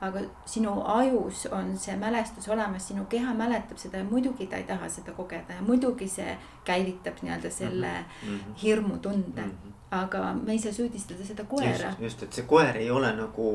[0.00, 4.64] aga sinu ajus on see mälestus olemas, sinu keha mäletab seda ja muidugi ta ei
[4.64, 8.56] taha seda kogeda ja muidugi see käivitab nii-öelda selle mm -hmm.
[8.62, 9.42] hirmutunde.
[9.42, 9.81] Mm -hmm.
[9.92, 13.48] Aga me ei saa süüdistada seda koera just, et see koer ei ole nagu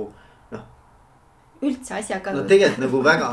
[0.52, 0.66] noh,
[1.66, 3.30] üldse asjaga no tegelikult nagu väga.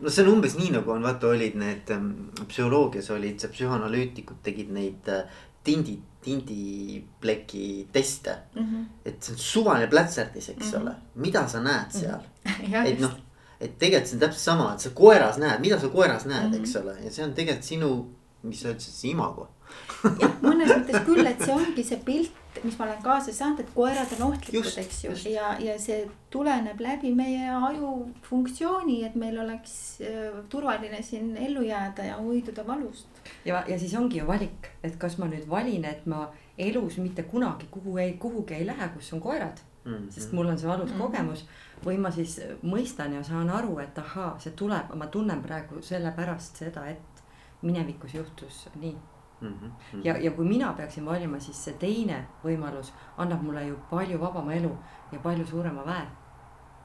[0.00, 2.10] no see on umbes nii nagu on, vaata olid need ähm,
[2.48, 5.24] psühholoogias olid see psühhanalüütikud tegid neid äh,
[5.64, 8.36] tindi, tindipleki teste.
[8.54, 8.62] mm.
[8.64, 8.84] -hmm.
[9.04, 10.82] et see on suvaline plätserdis, eks Mhm.
[10.82, 12.20] ole, mida sa näed seal,
[12.72, 13.10] jah, et noh
[13.60, 16.74] et tegelikult see on täpselt sama, et sa koeras näed, mida sa koeras näed, eks
[16.74, 16.82] Mhm.
[16.82, 17.90] ole, ja see on tegelikult sinu,
[18.42, 19.48] mis sa ütlesid, see imago.
[20.22, 22.32] jah, mõnes mõttes küll, et see ongi see pilt,
[22.64, 26.80] mis ma olen kaasa saanud, et koerad on ohtlikud, eks ju ja, ja see tuleneb
[26.80, 27.92] läbi meie aju
[28.28, 33.06] funktsiooni, et meil oleks äh, turvaline siin ellu jääda ja hoiduda valust.
[33.44, 37.22] ja, ja siis ongi ju valik, et kas ma nüüd valin, et ma elus mitte
[37.22, 40.08] kunagi kuhu ei, kuhugi ei lähe, kus on koerad, Mhm.
[40.10, 40.98] sest mul on see valus Mhm.
[41.00, 41.44] kogemus.
[41.84, 46.56] või ma siis mõistan ja saan aru, et ahaa, see tuleb, ma tunnen praegu sellepärast
[46.56, 47.22] seda, et
[47.62, 48.96] minevikus juhtus nii.
[49.40, 50.02] Mhm.
[50.04, 54.52] ja, ja kui mina peaksin valima, siis see teine võimalus annab mulle ju palju vabama
[54.54, 54.70] elu
[55.12, 56.06] ja palju suurema väe.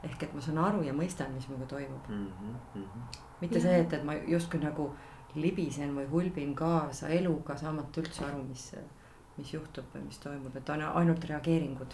[0.03, 2.55] ehk et ma saan aru ja mõistan, mis minuga toimub, Mhm.
[3.41, 3.61] mitte Jah.
[3.63, 4.89] see, et, et ma justkui nagu
[5.35, 8.75] libisen või hulbin kaasa eluga, saamata üldse aru, mis,
[9.37, 11.93] mis juhtub või mis toimub, et on ainult reageeringud.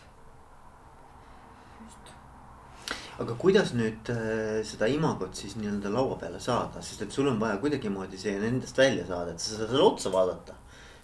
[3.19, 7.39] Aga kuidas nüüd äh, seda imagot siis nii-öelda laua peale saada, sest et sul on
[7.41, 10.55] vaja kuidagimoodi see endast välja saada, et sa saad selle otsa vaadata.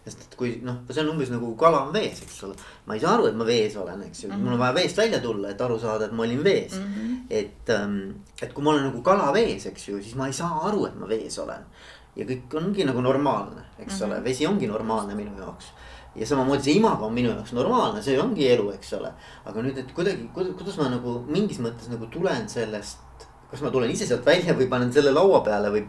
[0.06, 2.54] sest et kui noh, see on umbes nagu kala on vees, eks ole,
[2.86, 5.20] ma ei saa aru, et ma vees olen, eks ju, mul on vaja veest välja
[5.24, 6.92] tulla, et aru saada, et ma olin vees mm.
[6.94, 7.16] -hmm.
[7.40, 7.72] et,
[8.46, 11.00] et kui ma olen nagu kala vees, eks ju, siis ma ei saa aru, et
[11.00, 11.66] ma vees olen.
[12.16, 14.06] ja kõik ongi nagu normaalne, eks mm -hmm.
[14.06, 15.74] ole, vesi ongi normaalne minu jaoks
[16.16, 19.12] ja samamoodi see imago on minu jaoks normaalne, see ongi elu, eks ole.
[19.46, 23.92] aga nüüd, et kuidagi, kuidas ma nagu mingis mõttes nagu tulen sellest, kas ma tulen
[23.92, 25.86] ise sealt välja või panen selle laua peale või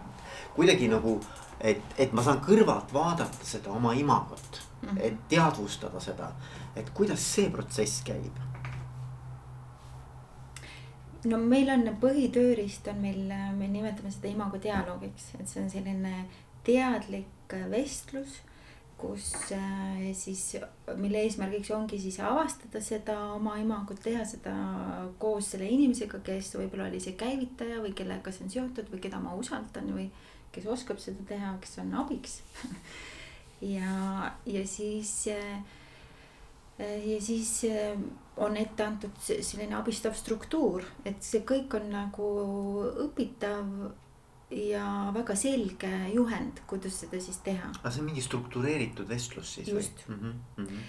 [0.56, 1.20] kuidagi nagu.
[1.60, 4.98] et, et ma saan kõrvalt vaadata seda oma imagot mm, -hmm.
[5.00, 6.32] et teadvustada seda,
[6.76, 8.42] et kuidas see protsess käib.
[11.24, 16.26] no meil on põhitööriist on meil, me nimetame seda imago dialoogiks, et see on selline
[16.64, 18.42] teadlik vestlus
[18.96, 20.56] kus äh, siis,
[20.96, 24.54] mille eesmärgiks ongi siis avastada seda oma imagut, teha seda
[25.20, 29.20] koos selle inimesega, kes võib-olla oli see käivitaja või kellega see on seotud või keda
[29.20, 30.08] ma usaldan või
[30.54, 32.38] kes oskab seda teha, kes on abiks.
[33.76, 35.60] ja, ja siis äh,
[36.80, 38.00] ja siis äh,
[38.36, 42.32] on ette antud selline abistav struktuur, et see kõik on nagu
[43.06, 43.70] õpitav
[44.50, 47.72] ja väga selge juhend, kuidas seda siis teha.
[47.80, 50.04] aga see on mingi struktureeritud vestlus siis Just.
[50.08, 50.36] või mm?
[50.58, 50.84] -hmm.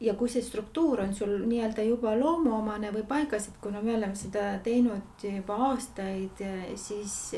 [0.00, 4.14] ja kui see struktuur on sul nii-öelda juba loomuomane või paigas, et kuna me oleme
[4.18, 6.42] seda teinud juba aastaid,
[6.74, 7.36] siis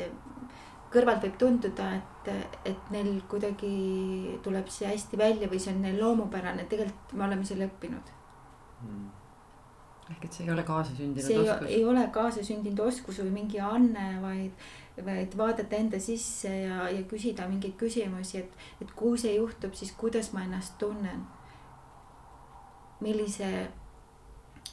[0.93, 2.31] kõrvalt võib tunduda, et,
[2.65, 7.45] et neil kuidagi tuleb see hästi välja või see on neil loomupärane, tegelikult me oleme
[7.45, 8.13] selle õppinud.
[8.87, 9.05] Mm.
[10.11, 11.71] ehk et see ei ole kaasasündinud see ei, oskus.
[11.75, 14.67] ei ole kaasasündinud oskus või mingi anne, vaid,
[15.05, 19.91] vaid vaadata enda sisse ja, ja küsida mingeid küsimusi, et, et kui see juhtub, siis
[19.97, 21.25] kuidas ma ennast tunnen.
[23.01, 23.67] millise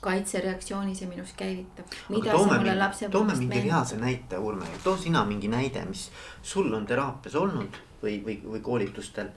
[0.04, 1.92] kaitsereaktsiooni see minus käivitab,
[3.12, 6.08] toome mingi, reaalse näite, Urme, too sina mingi näide, mis
[6.42, 9.30] sul on teraapias olnud või, või, või koolitustel.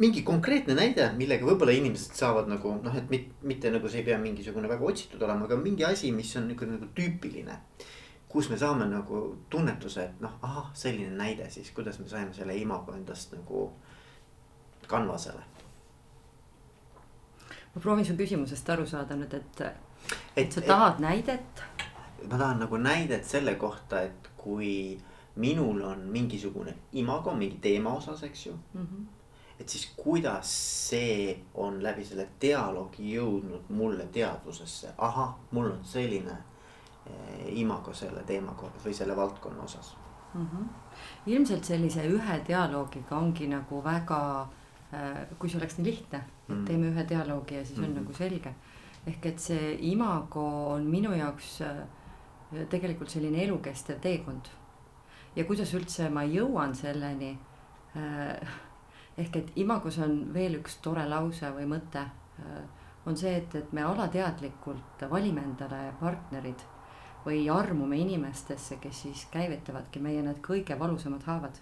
[0.00, 4.06] mingi konkreetne näide, millega võib-olla inimesed saavad nagu noh, et mit, mitte nagu see ei
[4.06, 7.56] pea mingisugune väga otsitud olema, aga mingi asi, mis on niisugune nagu tüüpiline.
[8.30, 9.20] Kus me saame nagu
[9.50, 13.70] tunnetuse, et noh, ahah, selline näide siis, kuidas me saime selle imago endast nagu
[14.86, 15.42] kanvasele.
[17.74, 19.90] ma proovin su küsimusest aru saada nüüd, et, et
[20.36, 21.62] et sa tahad näidet.
[22.30, 25.00] ma tahan nagu näidet selle kohta, et kui
[25.36, 28.58] minul on mingisugune imago mingi teema osas, eks ju.
[28.74, 29.06] Mhm.
[29.60, 30.50] et siis kuidas
[30.88, 36.36] see on läbi selle dialoogi jõudnud mulle teadvusesse, ahah, mul on selline
[37.48, 39.94] imago selle teema kohta või selle valdkonna osas
[40.34, 40.46] mm.
[40.46, 40.68] -hmm.
[41.26, 44.20] ilmselt sellise ühe dialoogiga ongi nagu väga
[44.94, 46.66] äh,, kui see oleks nii lihtne, et mm -hmm.
[46.66, 48.00] teeme ühe dialoogi ja siis on mm -hmm.
[48.00, 48.54] nagu selge.
[49.06, 51.76] ehk et see imago on minu jaoks äh,
[52.68, 54.44] tegelikult selline elukestev teekond.
[55.36, 57.38] ja kuidas üldse ma jõuan selleni
[57.96, 58.48] äh,.
[59.18, 62.06] ehk et imagos on veel üks tore lause või mõte
[63.06, 66.62] on see, et, et me alateadlikult valime endale partnerid
[67.26, 71.60] või armume inimestesse, kes siis käivitavadki meie need kõige valusamad haavad.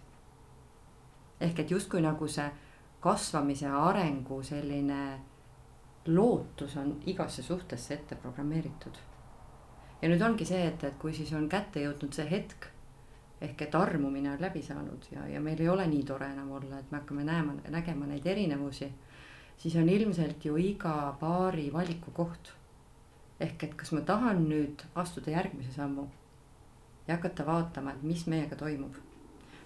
[1.40, 2.50] ehk et justkui nagu see
[3.00, 5.20] kasvamise arengu selline
[6.06, 8.98] lootus on igasse suhtesse ette programmeeritud.
[10.02, 12.68] ja nüüd ongi see, et, et kui siis on kätte jõudnud see hetk
[13.40, 16.78] ehk et armumine on läbi saanud ja, ja meil ei ole nii tore enam olla,
[16.78, 18.92] et me hakkame näema, nägema neid erinevusi,
[19.56, 22.57] siis on ilmselt ju iga paari valiku koht
[23.40, 26.08] ehk et kas ma tahan nüüd astuda järgmise sammu
[27.08, 28.94] ja hakata vaatama, et mis meiega toimub.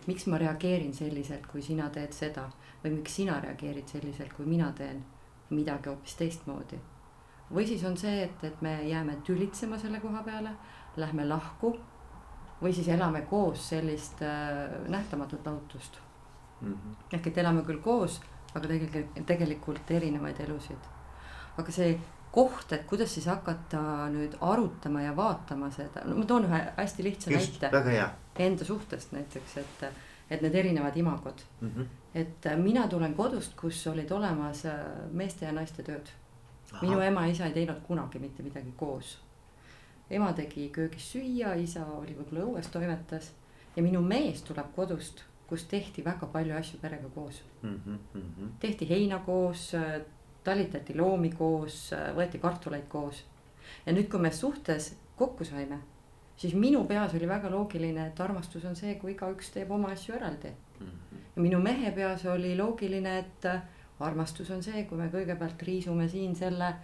[0.06, 2.48] miks ma reageerin selliselt, kui sina teed seda
[2.84, 5.04] või miks sina reageerid selliselt, kui mina teen
[5.50, 6.78] midagi hoopis teistmoodi.
[7.54, 10.56] või siis on see, et, et me jääme tülitsema selle koha peale,
[10.96, 11.76] lähme lahku
[12.62, 15.98] või siis elame koos sellist äh, nähtamatut lahutust
[16.60, 16.72] mm.
[16.72, 16.96] -hmm.
[17.12, 18.20] ehk et elame küll koos,
[18.54, 20.90] aga tegelikult, tegelikult erinevaid elusid.
[21.58, 21.98] aga see
[22.32, 23.80] koht, et kuidas siis hakata
[24.12, 27.70] nüüd arutama ja vaatama seda, no ma toon ühe hästi lihtsa Just, näite.
[28.40, 29.84] Enda suhtest näiteks, et,
[30.30, 31.72] et need erinevad imagod mm.
[31.74, 31.90] -hmm.
[32.14, 34.78] et mina tulen kodust, kus olid olemas äh,
[35.10, 36.08] meeste ja naiste tööd.
[36.82, 39.18] minu ema ja isa ei teinud kunagi mitte midagi koos.
[40.10, 43.32] ema tegi köögis süüa, isa oli võib-olla õues toimetas
[43.76, 47.80] ja minu mees tuleb kodust, kus tehti väga palju asju perega koos mm.
[47.86, 48.48] -hmm.
[48.60, 49.74] tehti heina koos
[50.44, 53.24] talitati loomi koos, võeti kartuleid koos.
[53.86, 55.78] ja nüüd, kui me suhtes kokku saime,
[56.36, 60.14] siis minu peas oli väga loogiline, et armastus on see, kui igaüks teeb oma asju
[60.14, 60.52] eraldi.
[60.78, 61.18] -hmm.
[61.36, 63.46] ja minu mehe peas oli loogiline, et
[64.00, 66.74] armastus on see, kui me kõigepealt riisume siin selle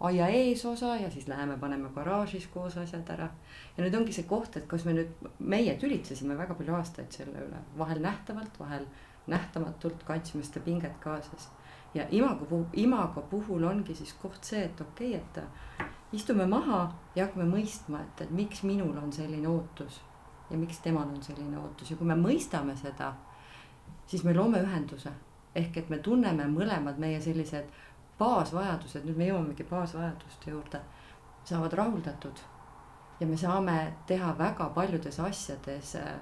[0.00, 3.28] aia eesosa ja siis läheme, paneme garaažis koos asjad ära.
[3.76, 7.44] ja nüüd ongi see koht, et kas me nüüd, meie tülitsesime väga palju aastaid selle
[7.46, 8.86] üle, vahel nähtavalt, vahel
[9.26, 11.48] nähtamatult, kandsime seda pinget kaasas
[11.94, 15.46] ja imago puhul, imago puhul ongi siis koht see, et okei okay,,
[15.84, 20.00] et istume maha ja hakkame mõistma, et, et miks minul on selline ootus
[20.50, 23.12] ja miks temal on selline ootus ja kui me mõistame seda,
[24.06, 25.12] siis me loome ühenduse.
[25.54, 27.64] ehk et me tunneme mõlemad meie sellised
[28.18, 30.80] baasvajadused, nüüd me jõuamegi baasvajaduste juurde,
[31.44, 32.40] saavad rahuldatud.
[33.20, 36.14] ja me saame teha väga paljudes asjades äh,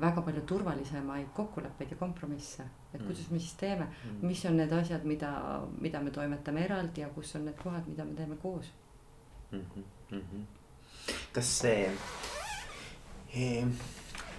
[0.00, 2.64] väga palju turvalisemaid kokkuleppeid ja kompromisse.
[2.94, 4.26] et kuidas me siis teeme, mm.
[4.26, 8.04] mis on need asjad, mida, mida me toimetame eraldi ja kus on need kohad, mida
[8.04, 8.72] me teeme koos
[9.50, 9.64] mm.
[10.10, 10.44] -hmm.
[11.32, 11.90] kas see
[13.34, 13.66] eh,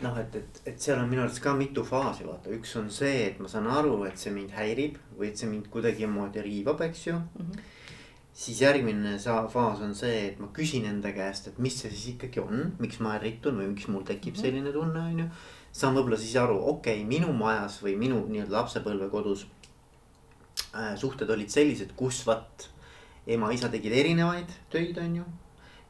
[0.01, 3.28] noh, et, et, et seal on minu arvates ka mitu faasi, vaata, üks on see,
[3.28, 7.07] et ma saan aru, et see mind häirib või et see mind kuidagimoodi riivab, eks
[7.07, 7.45] ju mm.
[7.45, 7.68] -hmm.
[8.39, 9.17] Siis järgmine
[9.51, 13.01] faas on see, et ma küsin enda käest, et mis see siis ikkagi on, miks
[13.03, 14.41] ma ärritun või miks mul tekib -hmm.
[14.45, 15.29] selline tunne, on ju
[15.71, 19.45] saan võib-olla siis aru, okei okay,, minu majas või minu nii-öelda lapsepõlvekodus
[20.73, 22.69] äh, suhted olid sellised, kus vaat
[23.29, 25.25] ema-isa tegid erinevaid töid, on ju.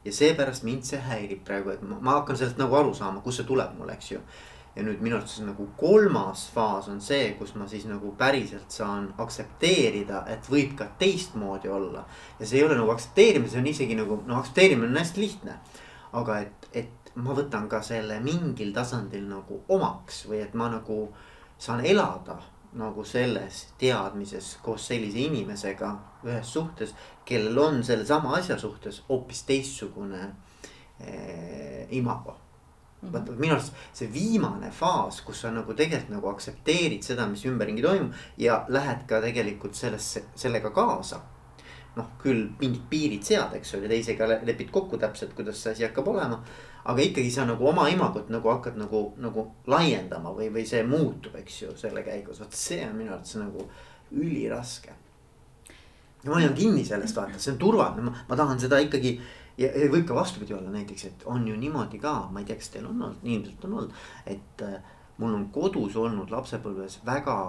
[0.04, 3.40] ja seepärast mind see häirib praegu, et ma, ma hakkan sellest nagu aru saama, kust
[3.40, 4.20] see tuleb mul, eks ju.
[4.76, 9.08] Ja nüüd minu arvates nagu kolmas faas on see, kus ma siis nagu päriselt saan
[9.18, 12.04] aktsepteerida, et võib ka teistmoodi olla.
[12.38, 15.58] ja see ei ole nagu aktsepteerimine, see on isegi nagu noh, aktsepteerimine on hästi lihtne.
[16.12, 21.02] aga et, et ma võtan ka selle mingil tasandil nagu omaks või et ma nagu
[21.58, 22.38] saan elada
[22.78, 25.88] nagu selles teadmises koos sellise inimesega
[26.22, 26.94] ühes suhtes,
[27.26, 30.22] kellel on sellesama asja suhtes hoopis teistsugune
[31.02, 32.36] eh, imago
[33.00, 33.12] mm -hmm..
[33.12, 37.82] vaata minu arust see viimane faas, kus sa nagu tegelikult nagu aktsepteerid seda, mis ümberringi
[37.82, 41.20] toimub ja lähed ka tegelikult sellesse, sellega kaasa
[41.96, 46.08] noh, küll mingid piirid sead, eks ole, teisega lepid kokku täpselt, kuidas see asi hakkab
[46.08, 46.44] olema
[46.84, 51.36] aga ikkagi sa nagu oma imagot nagu hakkad nagu, nagu laiendama või, või see muutub,
[51.40, 53.66] eks ju, selle käigus, vot see on minu arvates nagu
[54.16, 54.94] üliraske.
[56.22, 59.18] ja ma hoian kinni sellest, vaata, see on turvaline, ma tahan seda ikkagi.
[59.58, 62.68] Ja, võib ka vastupidi olla näiteks, et on ju niimoodi ka, ma ei tea, kas
[62.74, 64.78] teil on olnud, ilmselt on olnud, et äh,
[65.18, 67.40] mul on kodus olnud lapsepõlves väga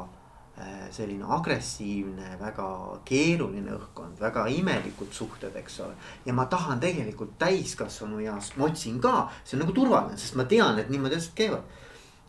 [0.57, 2.65] Äh, selline agressiivne, väga
[3.07, 5.95] keeruline õhkkond, väga imelikud suhted, eks ole.
[6.25, 10.43] ja ma tahan tegelikult täiskasvanu eas, ma otsin ka, see on nagu turvaline, sest ma
[10.51, 11.79] tean, et niimoodi asjad käivad.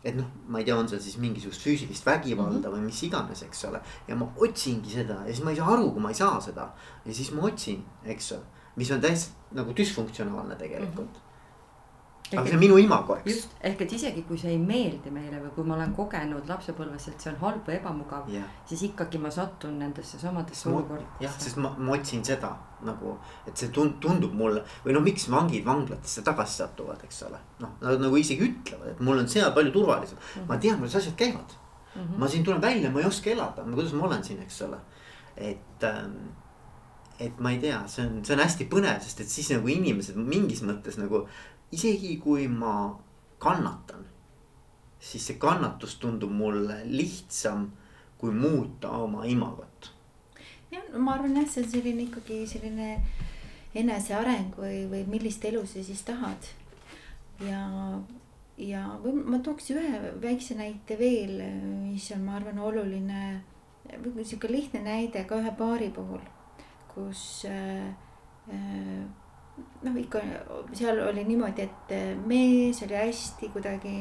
[0.03, 2.77] et noh, ma ei tea, on seal siis mingisugust füüsilist vägivalda mm -hmm.
[2.77, 3.81] või mis iganes, eks ole.
[4.07, 6.71] ja ma otsingi seda ja siis ma ei saa aru, kui ma ei saa seda
[7.05, 8.39] ja siis ma otsin, eks ju,
[8.75, 11.13] mis on täiesti nagu düsfunktsionaalne tegelikult mm.
[11.13, 11.31] -hmm
[12.37, 13.29] aga see on minu imago, eks.
[13.29, 17.07] just, ehk et isegi kui see ei meeldi meile või kui ma olen kogenud lapsepõlves,
[17.11, 21.23] et see on halb või ebamugav yeah., siis ikkagi ma satun nendesse samadesse olukordadesse.
[21.25, 22.53] jah, sest ma, ma otsin seda
[22.87, 23.15] nagu,
[23.47, 27.41] et see tund-, tundub mulle või no miks vangid vanglatesse tagasi satuvad, eks ole.
[27.63, 30.47] noh, nad nagu isegi ütlevad, et mul on seal palju turvalisem mm, -hmm.
[30.49, 32.01] ma tean, kuidas asjad käivad mm.
[32.01, 32.17] -hmm.
[32.17, 34.79] ma siin tulen välja, ma ei oska elada, kuidas ma olen siin, eks ole,
[35.37, 36.17] et ähm,
[37.23, 40.19] et ma ei tea, see on, see on hästi põnev, sest et siis nagu inimesed
[40.19, 41.25] mingis mõttes nagu
[41.73, 42.93] isegi kui ma
[43.43, 44.05] kannatan,
[44.99, 47.67] siis see kannatus tundub mulle lihtsam
[48.17, 49.91] kui muuta oma imagot.
[50.71, 52.89] jah, ma arvan jah, see on selline ikkagi selline
[53.77, 56.49] eneseareng või, või millist elu sa siis tahad.
[57.43, 57.63] ja,
[58.57, 61.41] ja või ma tooks ühe väikse näite veel,
[61.89, 63.41] mis on, ma arvan, oluline.
[64.23, 66.21] sihuke lihtne näide ka ühe paari puhul,
[66.95, 67.89] kus äh,
[68.49, 69.03] äh,
[69.83, 70.21] noh, ikka
[70.73, 71.91] seal oli niimoodi, et
[72.25, 73.99] mees oli hästi kuidagi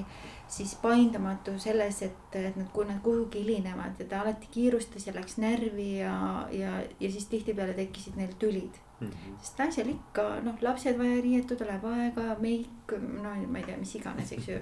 [0.52, 5.14] siis paindumatu selles, et, et nad, kui nad kuhugi hilinevad ja ta alati kiirustas ja
[5.16, 6.14] läks närvi ja,
[6.52, 9.10] ja, ja siis tihtipeale tekkisid neil tülid mm.
[9.10, 9.38] -hmm.
[9.40, 13.94] sest naisel ikka noh, lapsed vaja riietuda, läheb aega, meik, no ma ei tea, mis
[13.98, 14.58] iganes, eks ju.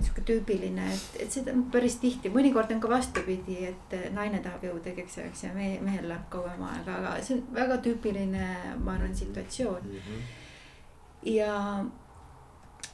[0.00, 4.92] sihuke tüüpiline, et, et seda päris tihti, mõnikord on ka vastupidi, et naine tahab jõuda
[4.92, 8.50] õigeks ajaks ja mehe, mehel läheb kauem aega, aga see on väga tüüpiline,
[8.84, 10.04] ma arvan, situatsioon mm.
[10.08, 11.32] -hmm.
[11.34, 11.54] ja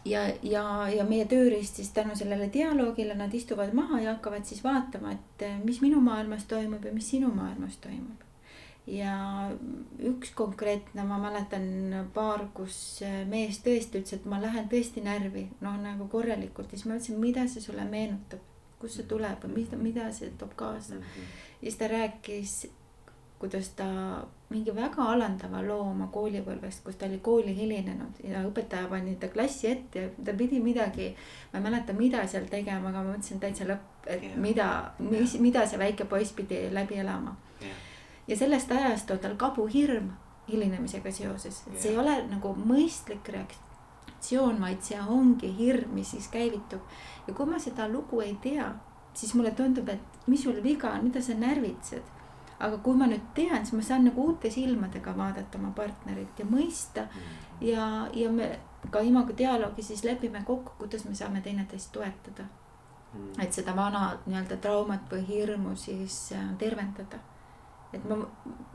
[0.04, 4.64] ja, ja, ja meie tööriist siis tänu sellele dialoogile nad istuvad maha ja hakkavad siis
[4.64, 8.23] vaatama, et mis minu maailmas toimub ja mis sinu maailmas toimub
[8.86, 9.14] ja
[10.04, 12.76] üks konkreetne, ma mäletan paar, kus
[13.30, 17.20] mees tõesti ütles, et ma lähen tõesti närvi, noh nagu korralikult ja siis ma ütlesin,
[17.20, 18.44] mida see sulle meenutab,
[18.80, 21.00] kust see tuleb, mida, mida see toob kaasa mm.
[21.00, 21.36] -hmm.
[21.62, 22.56] ja siis ta rääkis,
[23.38, 23.86] kuidas ta
[24.50, 29.28] mingi väga alandava loo oma koolipõlvest, kus ta oli kooli hilinenud ja õpetaja pani ta
[29.28, 31.16] klassi ette ja ta pidi midagi,
[31.52, 35.66] ma ei mäleta, mida seal tegema, aga ma mõtlesin täitsa lõpp, et mida, mis, mida
[35.66, 37.36] see väike poiss pidi läbi elama
[38.28, 40.10] ja sellest ajast on tal kabuhirm
[40.48, 46.28] hilinemisega seoses, et see ei ole nagu mõistlik reaktsioon, vaid see ongi hirm, mis siis
[46.32, 46.82] käivitub.
[47.26, 48.72] ja kui ma seda lugu ei tea,
[49.14, 52.12] siis mulle tundub, et mis sul viga on, mida sa närvitsed.
[52.58, 56.44] aga kui ma nüüd tean, siis ma saan nagu uute silmadega vaadata oma partnerit ja
[56.46, 57.40] mõista mm.
[57.66, 58.58] ja, ja me
[58.90, 62.46] ka imago dialoogi siis lepime kokku, kuidas me saame teineteist toetada.
[63.14, 63.40] Mm.
[63.42, 67.20] et seda vana nii-öelda traumat või hirmu siis äh, tervendada
[67.94, 68.18] et ma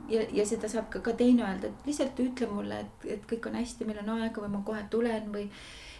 [0.10, 3.50] ja, ja seda saab ka, ka teine öelda, et lihtsalt ütle mulle, et, et kõik
[3.50, 5.46] on hästi, meil on aega või ma kohe tulen või.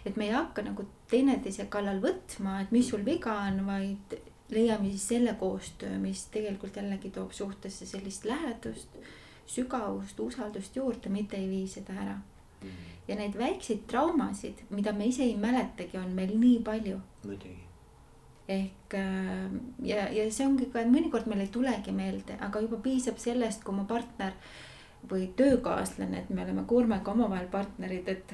[0.08, 4.16] et me ei hakka nagu teineteise kallal võtma, et mis sul viga on, vaid
[4.50, 8.96] leiame siis selle koostöö, mis tegelikult jällegi toob suhtesse sellist lähedust,
[9.50, 12.20] sügavust, usaldust juurde, mitte ei vii seda ära.
[12.60, 12.88] Mhm.
[13.08, 17.00] ja neid väikseid traumasid, mida me ise ei mäletagi, on meil nii palju.
[17.24, 17.69] muidugi
[18.50, 19.52] ehk äh,
[19.86, 23.64] ja, ja see ongi ka, et mõnikord meil ei tulegi meelde, aga juba piisab sellest,
[23.64, 24.34] kui mu partner
[25.10, 28.34] või töökaaslane, et me oleme Kurmega omavahel partnerid, et.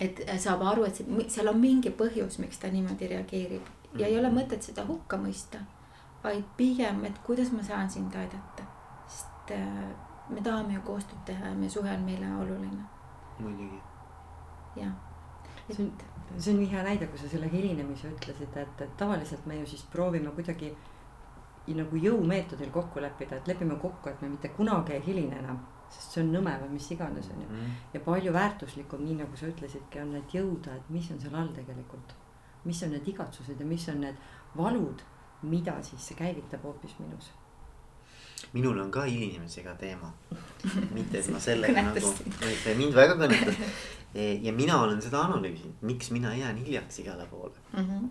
[0.00, 3.68] et saab aru, et see, seal on mingi põhjus, miks ta niimoodi reageerib
[3.98, 4.38] ja ei ole mhm.
[4.38, 5.58] mõtet seda hukka mõista.
[6.24, 8.64] vaid pigem, et kuidas ma saan sind aidata,
[9.06, 9.82] sest äh,
[10.30, 12.86] me tahame ju koostööd teha ja meie suhe on meile oluline.
[13.38, 13.82] muidugi.
[14.76, 14.94] jah,
[15.68, 16.04] et
[16.38, 19.66] see on nii hea näide, kui sa selle hilinemise ütlesid, et, et tavaliselt me ju
[19.70, 20.72] siis proovime kuidagi
[21.74, 25.62] nagu jõumeetodil kokku leppida, et lepime kokku, et me mitte kunagi ei hiline enam.
[25.94, 27.56] sest see on nõme või mis iganes, on ju mm.
[27.56, 27.74] -hmm.
[27.94, 31.52] ja palju väärtuslikum, nii nagu sa ütlesidki, on, et jõuda, et mis on seal all
[31.54, 32.14] tegelikult.
[32.64, 34.16] mis on need igatsused ja mis on need
[34.56, 35.02] valud,
[35.42, 37.30] mida siis see käivitab hoopis minus
[38.54, 40.12] minul on ka hilinemisega teema.
[40.94, 42.12] mitte, et ma sellega nagu,
[42.78, 43.58] mind väga kõnetas
[44.14, 47.84] ja mina olen seda analüüsinud, miks mina jään hiljaks igale poole mm.
[47.90, 48.08] -hmm.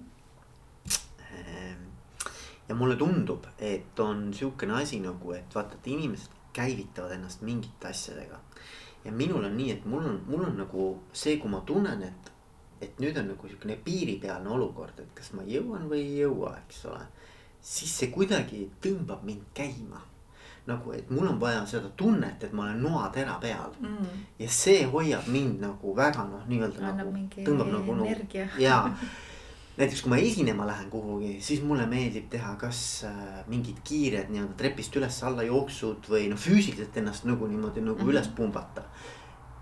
[2.69, 7.87] ja mulle tundub, et on sihukene asi nagu, et vaata, et inimesed käivitavad ennast mingite
[7.87, 8.39] asjadega.
[9.05, 12.31] ja minul on nii, et mul on, mul on nagu see, kui ma tunnen, et,
[12.81, 16.85] et nüüd on nagu sihukene piiripealne olukord, et kas ma jõuan või ei jõua, eks
[16.85, 17.05] ole.
[17.61, 20.12] siis see kuidagi tõmbab mind käima
[20.67, 24.23] nagu, et mul on vaja seda tunnet, et ma olen noatera peal mm..
[24.39, 28.79] ja see hoiab mind nagu väga noh, nii-öelda nagu tõmbab nagu, nagu ja
[29.77, 34.55] näiteks kui ma esinema lähen kuhugi, siis mulle meeldib teha kas äh, mingid kiired nii-öelda
[34.59, 38.13] trepist üles-alla jooksud või noh, füüsiliselt ennast nagu niimoodi nagu mm -hmm.
[38.13, 38.83] üles pumbata.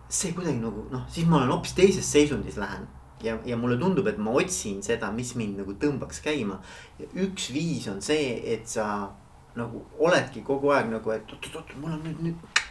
[0.09, 2.87] see kuidagi nagu noh, siis ma olen hoopis teises seisundis lähen
[3.23, 6.59] ja, ja mulle tundub, et ma otsin seda, mis mind nagu tõmbaks käima.
[6.99, 9.11] ja üks viis on see, et sa
[9.55, 12.61] nagu oledki kogu aeg nagu, et oot-oot-oot, mul on nüüd, nüüd.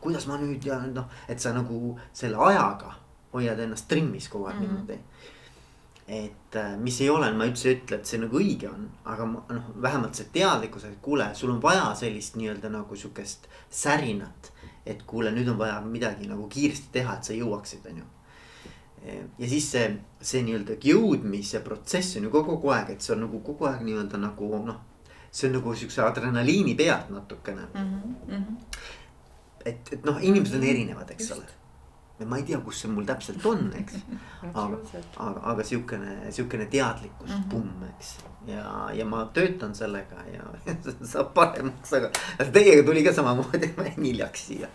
[0.00, 2.94] kuidas ma nüüd ja noh, et sa nagu selle ajaga
[3.32, 4.72] hoiad ennast trimmis kogu aeg mm -hmm.
[4.72, 4.98] niimoodi
[6.08, 9.24] et äh, mis ei ole, ma üldse ei ütle, et see nagu õige on, aga
[9.24, 14.52] ma noh, vähemalt see teadlikkus, et kuule, sul on vaja sellist nii-öelda nagu sihukest särinat.
[14.86, 18.04] et kuule, nüüd on vaja midagi nagu kiiresti teha, et sa jõuaksid, on ju
[19.38, 19.84] ja siis see,
[20.24, 24.20] see nii-öelda jõudmise protsess on ju kogu aeg, et see on nagu kogu aeg nii-öelda
[24.20, 24.80] nagu noh.
[25.34, 28.14] See on nagu siukse adrenaliini pealt natukene mm.
[28.28, 28.56] -hmm.
[29.64, 31.40] et, et noh, inimesed on erinevad, eks Just.
[31.40, 31.46] ole.
[32.18, 33.96] ja ma ei tea, kus see mul täpselt on, eks.
[34.62, 34.78] aga,
[35.16, 37.48] aga, aga siukene, siukene teadlikkus mm, -hmm.
[37.50, 38.14] pumm, eks.
[38.46, 40.46] ja, ja ma töötan sellega ja
[41.12, 42.12] saab paremaks, aga
[42.52, 44.70] teiega tuli ka samamoodi, ma jäin hiljaks siia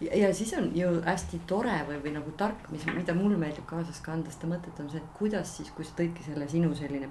[0.00, 3.66] ja, ja siis on ju hästi tore või, või nagu tark, mis, mida mul meeldib
[3.66, 7.08] kaasas kanda, seda mõtet on see, et kuidas siis, kui sa tõidki selle sinu selline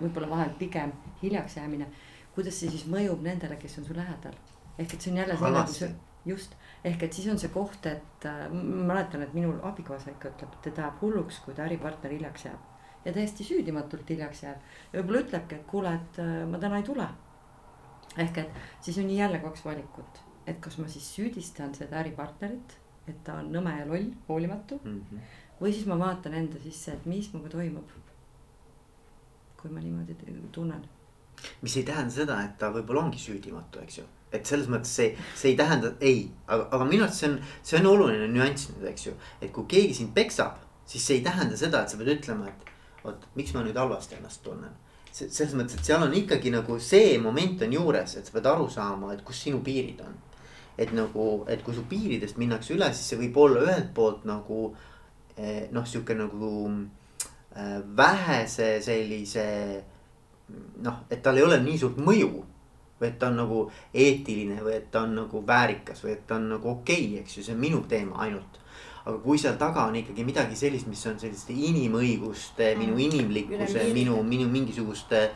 [0.00, 0.92] võib-olla vahel pigem
[1.22, 1.86] hiljaks jäämine.
[2.34, 4.34] kuidas see siis mõjub nendele, kes on su lähedal.
[4.78, 5.94] ehk et see on jälle see nagu see,
[6.26, 10.28] just, ehk et siis on see koht, et äh, ma mäletan, et minul abikaasa ikka
[10.34, 12.60] ütleb, et ta jääb hulluks, kui ta äripartner hiljaks jääb.
[13.04, 14.58] ja täiesti süüdimatult hiljaks jääb
[14.92, 17.08] ja võib-olla ütlebki, et kuule, et äh, ma täna ei tule.
[18.16, 22.76] ehk et siis on jälle kaks valikut et kas ma siis süüdistan seda äripartnerit,
[23.08, 25.00] et ta on nõme ja loll, hoolimatu mm.
[25.00, 25.32] -hmm.
[25.60, 27.88] või siis ma vaatan enda sisse, et mis minuga toimub.
[29.58, 30.16] Kui ma niimoodi
[30.52, 30.84] tunnen.
[31.62, 35.12] mis ei tähenda seda, et ta võib-olla ongi süüdimatu, eks ju et selles mõttes see,
[35.38, 38.84] see ei tähenda, ei, aga, aga minu arust see on, see on oluline nüanss nüüd,
[38.90, 39.14] eks ju.
[39.40, 43.04] et kui keegi sind peksab, siis see ei tähenda seda, et sa pead ütlema, et
[43.04, 44.74] vot, miks ma nüüd halvasti ennast tunnen.
[45.12, 48.68] selles mõttes, et seal on ikkagi nagu see moment on juures, et sa pead aru
[48.70, 50.18] saama, et kus sinu piirid on
[50.78, 54.68] et nagu, et kui su piiridest minnakse üle, siis see võib olla ühelt poolt nagu
[55.34, 56.50] eh, noh, sihuke nagu
[57.96, 59.46] vähese sellise
[60.84, 62.44] noh, et tal ei ole nii suurt mõju.
[62.98, 63.58] või et ta on nagu
[63.94, 67.36] eetiline või et ta on nagu väärikas või et ta on nagu okei okay,, eks
[67.36, 68.58] ju, see on minu teema ainult
[69.08, 73.86] aga kui seal taga on ikkagi midagi sellist, mis on selliste inimõiguste mm., minu inimlikkuse,
[73.96, 75.28] minu, minu mingisuguste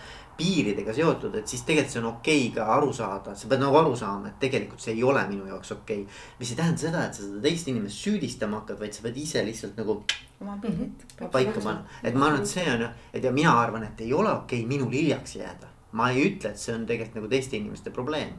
[0.42, 3.78] piiridega seotud, et siis tegelikult see on okei okay ka aru saada, sa pead nagu
[3.78, 6.20] aru saama, et tegelikult see ei ole minu jaoks okei okay..
[6.40, 9.44] mis ei tähenda seda, et sa seda teist inimest süüdistama hakkad, vaid sa pead ise
[9.46, 10.00] lihtsalt nagu.
[10.42, 11.30] oma piirid mm -hmm.
[11.36, 14.32] paika panna, et ma arvan, et see on, et ja mina arvan, et ei ole
[14.32, 15.70] okei okay minul hiljaks jääda.
[15.92, 18.32] ma ei ütle, et see on tegelikult nagu teiste inimeste probleem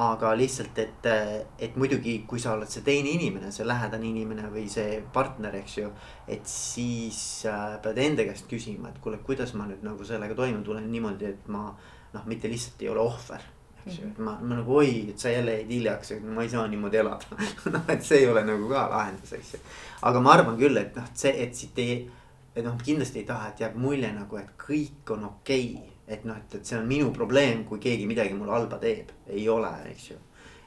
[0.00, 1.06] aga lihtsalt, et,
[1.60, 5.74] et muidugi, kui sa oled see teine inimene, see lähedane inimene või see partner, eks
[5.82, 5.90] ju.
[6.32, 7.18] et siis
[7.50, 11.34] äh, pead enda käest küsima, et kuule, kuidas ma nüüd nagu sellega toime tulen niimoodi,
[11.34, 11.66] et ma
[12.14, 13.44] noh, mitte lihtsalt ei ole ohver.
[13.82, 16.52] eks ju, et ma, ma nagu oi, et sa jälle jäid hiljaks, et ma ei
[16.54, 17.40] saa niimoodi elada
[17.76, 19.64] noh, et see ei ole nagu ka lahendus, eks ju.
[20.08, 22.00] aga ma arvan küll, et noh, see, et siit ei,
[22.56, 26.24] et noh, kindlasti ei taha, et jääb mulje nagu, et kõik on okei okay et
[26.24, 29.70] noh, et, et see on minu probleem, kui keegi midagi mulle halba teeb, ei ole,
[29.92, 30.18] eks ju.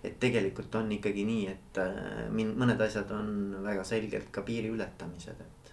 [0.05, 3.29] et tegelikult on ikkagi nii, et äh, min-, mõned asjad on
[3.65, 5.71] väga selgelt ka piiri ületamised, et.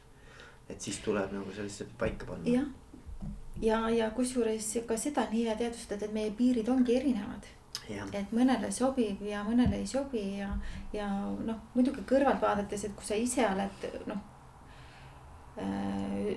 [0.72, 2.48] et siis tuleb nagu sellised paika panna.
[2.48, 2.68] jah,
[3.60, 7.50] ja, ja, ja kusjuures ka seda on hea teadvustada, et meie piirid ongi erinevad.
[7.88, 8.04] Ja.
[8.14, 10.52] et mõnele sobib ja mõnele ei sobi ja,
[10.94, 11.06] ja
[11.42, 14.20] noh, muidugi kõrvalt vaadates, et kui sa ise oled noh
[15.58, 16.36] äh,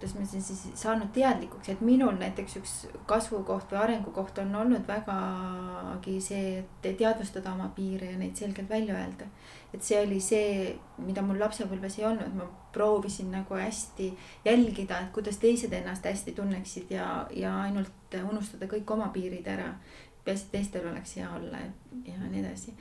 [0.00, 2.70] kuidas ma siin siis saanud teadlikuks, et minul näiteks üks
[3.06, 8.96] kasvukoht või arengukoht on olnud vägagi see, et teadvustada oma piire ja neid selgelt välja
[8.96, 9.28] öelda.
[9.74, 14.08] et see oli see, mida mul lapsepõlves ei olnud, ma proovisin nagu hästi
[14.44, 19.74] jälgida, et kuidas teised ennast hästi tunneksid ja, ja ainult unustada kõik oma piirid ära.
[20.24, 21.70] peaasi, et teistel oleks hea olla ja,
[22.08, 22.74] ja nii edasi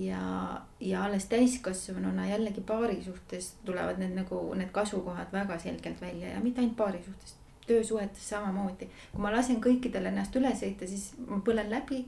[0.00, 6.28] ja, ja alles täiskasvanuna jällegi paari suhtes tulevad need nagu need kasukohad väga selgelt välja
[6.28, 7.34] ja mitte ainult paari suhtes,
[7.66, 8.88] töösuhetes samamoodi.
[9.12, 12.04] kui ma lasen kõikidel ennast üle sõita, siis ma põlen läbi,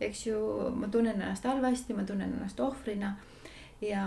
[0.00, 0.38] eks ju,
[0.76, 3.16] ma tunnen ennast halvasti, ma tunnen ennast ohvrina
[3.80, 4.04] ja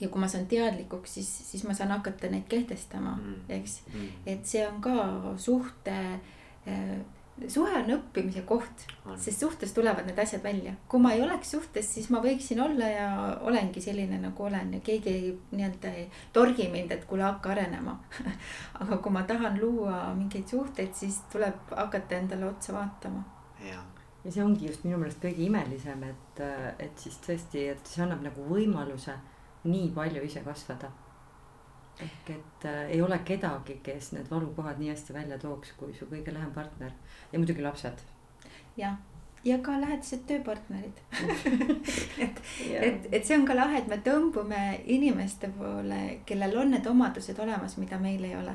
[0.00, 4.08] ja kui ma saan teadlikuks, siis, siis ma saan hakata neid kehtestama mm., eks mm.,
[4.32, 4.96] et see on ka
[5.40, 5.94] suhte
[6.68, 6.96] äh,
[7.48, 8.84] suhe on õppimise koht,
[9.20, 10.72] sest suhtes tulevad need asjad välja.
[10.88, 13.08] kui ma ei oleks suhtes, siis ma võiksin olla ja
[13.48, 17.98] olengi selline nagu olen ja keegi ei nii-öelda ei torgi mind, et kuule hakka arenema
[18.80, 23.22] aga kui ma tahan luua mingeid suhteid, siis tuleb hakata endale otsa vaatama.
[24.24, 26.44] ja see ongi just minu meelest kõige imelisem, et,
[26.78, 29.14] et siis tõesti, et see annab nagu võimaluse
[29.66, 30.90] nii palju ise kasvada
[32.00, 36.08] ehk et äh, ei ole kedagi, kes need valukohad nii hästi välja tooks, kui su
[36.10, 36.92] kõige lähem partner.
[37.32, 38.04] Ja muidugi lapsed.
[38.76, 38.98] jah,
[39.44, 41.02] ja ka lähedased tööpartnerid.
[42.26, 42.38] Et,
[42.72, 44.60] et, et see on ka lahe, et me tõmbume
[44.92, 48.54] inimeste poole, kellel on need omadused olemas, mida meil ei ole.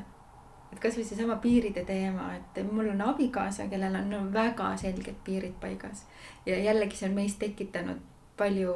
[0.71, 6.05] et kasvõi seesama piiride teema, et mul on abikaasa, kellel on väga selged piirid paigas.
[6.45, 7.99] Ja jällegi see on meis tekitanud
[8.37, 8.73] palju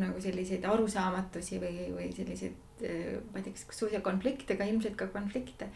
[0.00, 5.06] nagu selliseid arusaamatusi või, või selliseid, ma ei tea, kas suisa konflikte, aga ilmselt ka
[5.14, 5.68] konflikte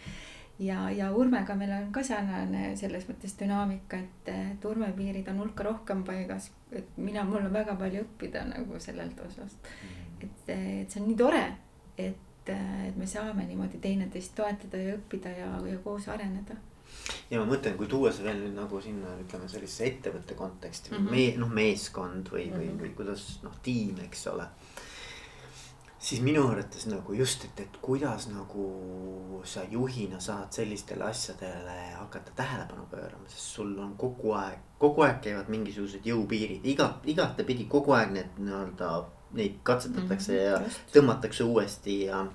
[0.58, 5.42] ja, ja Urmega meil on ka sarnane selles mõttes dünaamika, et, et Urme piirid on
[5.44, 9.72] hulka rohkem paigas, et mina, mul on väga palju õppida nagu sellelt osast.
[9.82, 10.06] Mm.
[10.26, 11.42] et, et see on nii tore,
[11.98, 16.56] et, et me saame niimoodi teineteist toetada ja õppida ja, ja koos areneda
[17.30, 20.96] ja ma mõtlen, kui tuua see veel nüüd nagu sinna, ütleme sellisesse ettevõtte konteksti mm,
[20.96, 21.10] -hmm.
[21.10, 24.46] me noh, meeskond või, või, või kuidas noh, tiim, eks ole
[26.06, 28.66] siis minu arvates nagu just, et, et kuidas nagu
[29.46, 35.18] sa juhina saad sellistele asjadele hakata tähelepanu pöörama, sest sul on kogu aeg, kogu aeg
[35.24, 38.92] käivad mingisugused jõupiirid, iga, igatepidi kogu aeg need nii-öelda,
[39.36, 40.86] neid katsetatakse mm -hmm, ja just.
[40.94, 42.26] tõmmatakse uuesti ja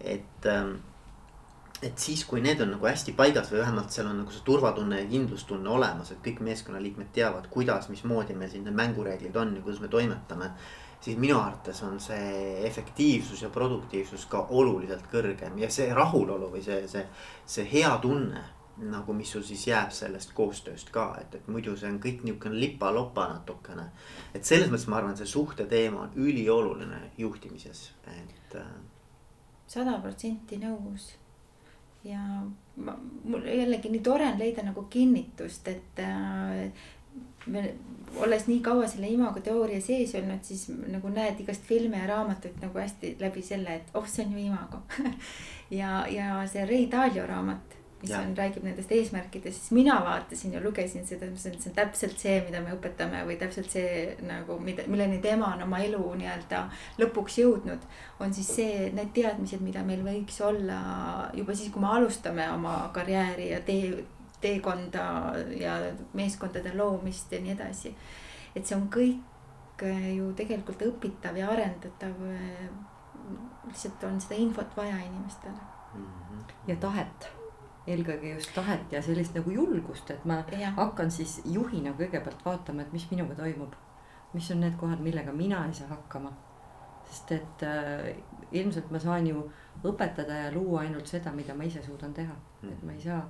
[0.00, 0.74] et ähm,
[1.82, 4.98] et siis, kui need on nagu hästi paigas või vähemalt seal on nagu see turvatunne
[5.02, 9.62] ja kindlustunne olemas, et kõik meeskonnaliikmed teavad, kuidas, mismoodi meil siin need mängureeglid on ja
[9.62, 10.52] kuidas me toimetame
[11.00, 16.62] siis minu arvates on see efektiivsus ja produktiivsus ka oluliselt kõrgem ja see rahulolu või
[16.64, 17.04] see, see,
[17.46, 18.42] see hea tunne
[18.78, 22.60] nagu, mis sul siis jääb sellest koostööst ka, et, et muidu see on kõik niisugune
[22.60, 23.88] lipa-lopa natukene.
[24.34, 28.54] et selles mõttes ma arvan, see suhte teema on ülioluline juhtimises, et.
[28.54, 28.76] Äh,
[29.66, 31.10] sada protsenti nõus
[32.04, 32.20] ja
[32.76, 32.94] ma,
[33.24, 36.70] mul jällegi nii tore on leida nagu kinnitust, et äh,
[37.46, 37.64] me
[38.16, 42.60] olles nii kaua selle imago teooria sees olnud, siis nagu näed igast filme ja raamatuid
[42.62, 44.82] nagu hästi läbi selle, et oh, see on ju imago.
[45.70, 48.20] Ja, ja see Ray Dalio raamat, mis ja.
[48.22, 52.20] on, räägib nendest eesmärkidest, siis mina vaatasin ja lugesin seda, see on, see on täpselt
[52.22, 53.88] see, mida me õpetame või täpselt see
[54.26, 56.62] nagu, mida, milleni tema on oma elu nii-öelda
[57.02, 57.88] lõpuks jõudnud.
[58.20, 60.78] on siis see, need teadmised, mida meil võiks olla
[61.34, 64.04] juba siis, kui me alustame oma karjääri ja tee
[64.40, 65.78] teekonda ja
[66.12, 67.94] meeskondade loomist ja nii edasi.
[68.56, 72.14] et see on kõik äh, ju tegelikult õpitav ja arendatav.
[72.30, 72.68] Äh,
[73.68, 75.58] lihtsalt on seda infot vaja inimestele.
[76.66, 77.28] ja tahet,
[77.92, 80.72] eelkõige just tahet ja sellist nagu julgust, et ma ja.
[80.76, 83.74] hakkan siis juhina kõigepealt vaatama, et mis minuga toimub.
[84.34, 86.32] mis on need kohad, millega mina ei saa hakkama.
[87.08, 88.16] sest et äh,
[88.52, 89.50] ilmselt ma saan ju
[89.84, 93.22] õpetada ja luua ainult seda, mida ma ise suudan teha, et ma ei saa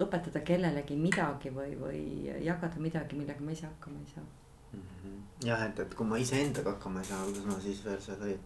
[0.00, 2.02] õpetada kellelegi midagi või, või
[2.44, 4.82] jagada midagi, millega ma ise hakkama ei saa mm.
[4.82, 5.22] -hmm.
[5.44, 8.38] jah, et, et kui ma iseendaga hakkama ei saa, kuidas ma siis veel selle,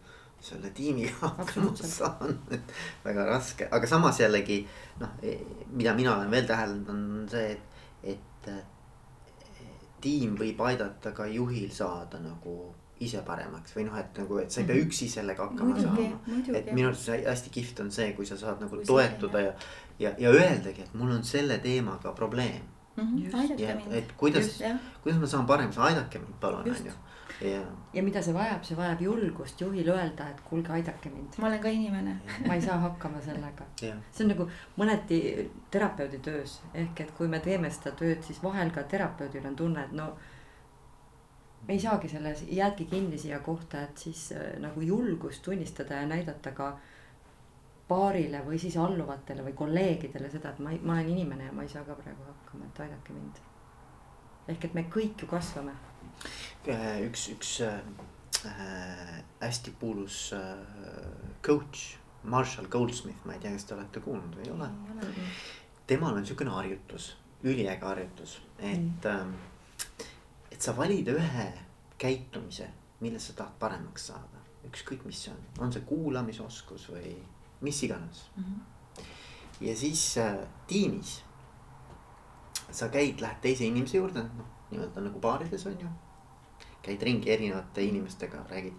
[0.45, 2.73] selle tiimiga hakkama saan, et
[3.05, 4.61] väga raske, aga samas jällegi
[5.01, 5.37] noh, e,
[5.73, 8.49] mida mina olen veel täheldanud, on see, et, et
[10.05, 12.55] tiim võib aidata ka juhil saada nagu
[13.03, 14.87] ise paremaks või noh, et nagu, et sa ei pea mhm.
[14.87, 16.59] üksi sellega hakkama muidugi, saama.
[16.61, 19.51] et minu arust hästi kihvt on see, kui sa saad nagu kui toetuda ja,
[19.99, 22.61] ja, ja öeldagi, et mul on selle teemaga probleem
[22.95, 23.03] mm.
[23.03, 23.35] -hmm.
[23.41, 23.93] aidake ja, mind.
[23.99, 24.61] et kuidas,
[25.03, 26.93] kuidas ma saan paremaks, aidake mind palun, on
[27.41, 27.63] ju.
[27.93, 28.03] Ja.
[28.03, 31.37] mida see vajab, see vajab julgust juhil öelda, et kuulge, aidake mind.
[31.37, 32.15] ma olen ka inimene
[32.47, 33.67] ma ei saa hakkama sellega.
[33.79, 35.19] see on nagu mõneti
[35.71, 39.83] terapeudi töös ehk et kui me teeme seda tööd, siis vahel ka terapeudil on tunne,
[39.83, 40.13] et no
[41.67, 46.07] me ei saagi selles, jäädki kinni siia kohta, et siis äh, nagu julgust tunnistada ja
[46.07, 46.75] näidata ka
[47.87, 51.69] paarile või siis alluvatele või kolleegidele seda, et ma, ma olen inimene ja ma ei
[51.69, 53.41] saa ka praegu hakkama, et aidake mind.
[54.47, 55.73] ehk et me kõik ju kasvame.
[56.67, 57.79] Äh, üks, üks äh,
[59.41, 60.39] hästi kuulus äh,
[61.45, 64.69] coach, Marshall Goldsmith, ma ei tea, kas te olete kuulnud või ei ole.
[65.85, 67.11] temal on siukene harjutus,
[67.45, 69.35] üliäge harjutus, et mm.,
[70.55, 71.45] et sa valid ühe
[72.01, 72.69] käitumise,
[73.03, 77.13] milles sa tahad paremaks saada, ükskõik mis see on, on see kuulamisoskus või
[77.61, 78.43] mis iganes mm.
[78.43, 79.05] -hmm.
[79.67, 81.19] ja siis äh, tiimis
[82.71, 85.87] sa käid, lähed teise inimese juurde, noh nii-öelda nagu baarides on ju.
[86.85, 88.73] Käid ringi erinevate inimestega, räägid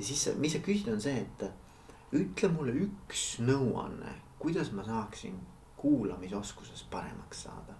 [0.00, 5.36] ja siis, mis sa küsid, on see, et ütle mulle üks nõuanne, kuidas ma saaksin
[5.80, 7.76] kuulamisoskuses paremaks saada.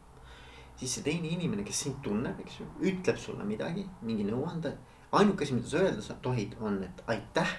[0.77, 4.77] siis see teine inimene, kes sind tunneb, eks ju, ütleb sulle midagi, mingi nõuande.
[5.13, 7.57] ainuke asi, mida sa öelda sa tohid, on, et aitäh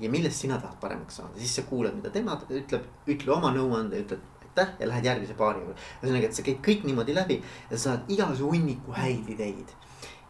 [0.00, 4.04] ja millest sina tahad paremaks saada, siis sa kuulad, mida tema ütleb, ütle oma nõuande,
[4.04, 5.80] ütled aitäh ja lähed järgmise paari juurde.
[6.02, 9.72] ühesõnaga, et sa käid kõik niimoodi läbi ja saad igasuguse hunniku häid ideid.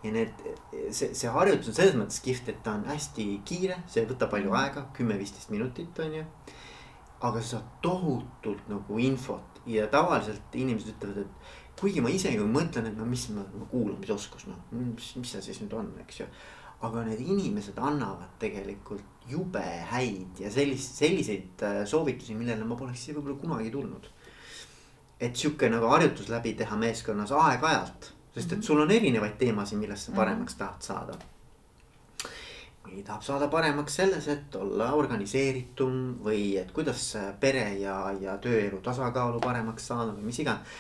[0.05, 0.47] Ja need,
[0.91, 4.29] see, see harjutus on selles mõttes kihvt, et ta on hästi kiire, see ei võta
[4.31, 6.25] palju aega, kümme-viisteist minutit on ju.
[7.27, 12.47] aga sa saad tohutult nagu infot ja tavaliselt inimesed ütlevad, et kuigi ma ise ju
[12.49, 16.23] mõtlen, et no mis ma, ma kuulamisoskus, noh, mis, mis see siis nüüd on, eks
[16.23, 16.29] ju.
[16.87, 23.01] aga need inimesed annavad tegelikult jube häid ja sellist, selliseid äh, soovitusi, millele ma poleks
[23.01, 24.11] ise võib-olla kunagi tulnud.
[25.21, 30.09] et sihuke nagu harjutus läbi teha meeskonnas aeg-ajalt, sest et sul on erinevaid teemasid, millest
[30.09, 30.21] sa mhm.
[30.21, 31.19] paremaks tahad saada
[32.87, 37.03] mõni tahab saada paremaks selles, et olla organiseeritum või et kuidas
[37.41, 40.77] pere ja, ja tööelu tasakaalu paremaks saada või mis iganes.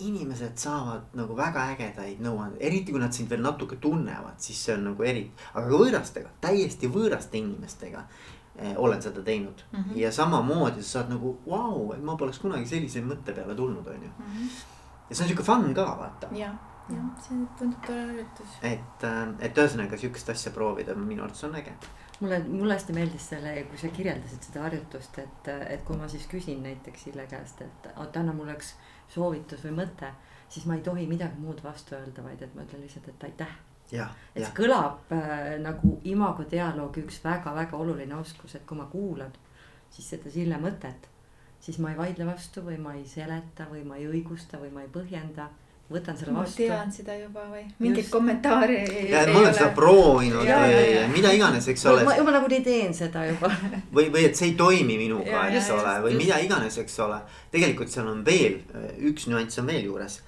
[0.00, 4.72] inimesed saavad nagu väga ägedaid nõuandeid, eriti kui nad sind veel natuke tunnevad, siis see
[4.74, 8.06] on nagu eri, aga ka võõrastega, täiesti võõraste inimestega
[8.56, 9.98] eh, olen seda teinud mm -hmm.
[10.00, 13.86] ja samamoodi sa saad nagu vau wow,, et ma poleks kunagi sellise mõtte peale tulnud,
[13.86, 14.10] on ju.
[14.18, 14.48] Mhm.
[15.10, 16.32] ja see on sihuke fun ka vaata.
[16.32, 18.56] jah jah, see tundub tore harjutus.
[18.62, 21.74] et, äh, et ühesõnaga sihukest asja proovida minu arvates on äge.
[22.20, 26.26] mulle, mulle hästi meeldis selle, kui sa kirjeldasid seda harjutust, et, et kui ma siis
[26.30, 28.74] küsin näiteks Sille käest, et oota, anna mulle üks
[29.08, 30.12] soovitus või mõte.
[30.48, 33.54] siis ma ei tohi midagi muud vastu öelda, vaid et ma ütlen lihtsalt, et aitäh.
[33.92, 39.32] et see kõlab äh, nagu imago dialoogi üks väga-väga oluline oskus, et kui ma kuulan
[39.90, 41.10] siis seda Sille mõtet
[41.60, 44.84] siis ma ei vaidle vastu või ma ei seleta või ma ei õigusta või ma
[44.84, 45.50] ei põhjenda
[45.90, 46.62] võtan selle vastu.
[46.62, 48.12] ma tean seda juba või mingit Just.
[48.14, 48.78] kommentaari.
[49.10, 51.04] ja, et ma olen seda proovinud ja, või ja, ja.
[51.10, 52.04] mida iganes, eks ole.
[52.06, 53.50] ma juba nagunii teen seda juba
[53.96, 56.22] või, või et see ei toimi minuga, eks ole, või just.
[56.22, 57.20] mida iganes, eks ole.
[57.54, 58.60] tegelikult seal on veel
[59.10, 60.20] üks nüanss on veel juures.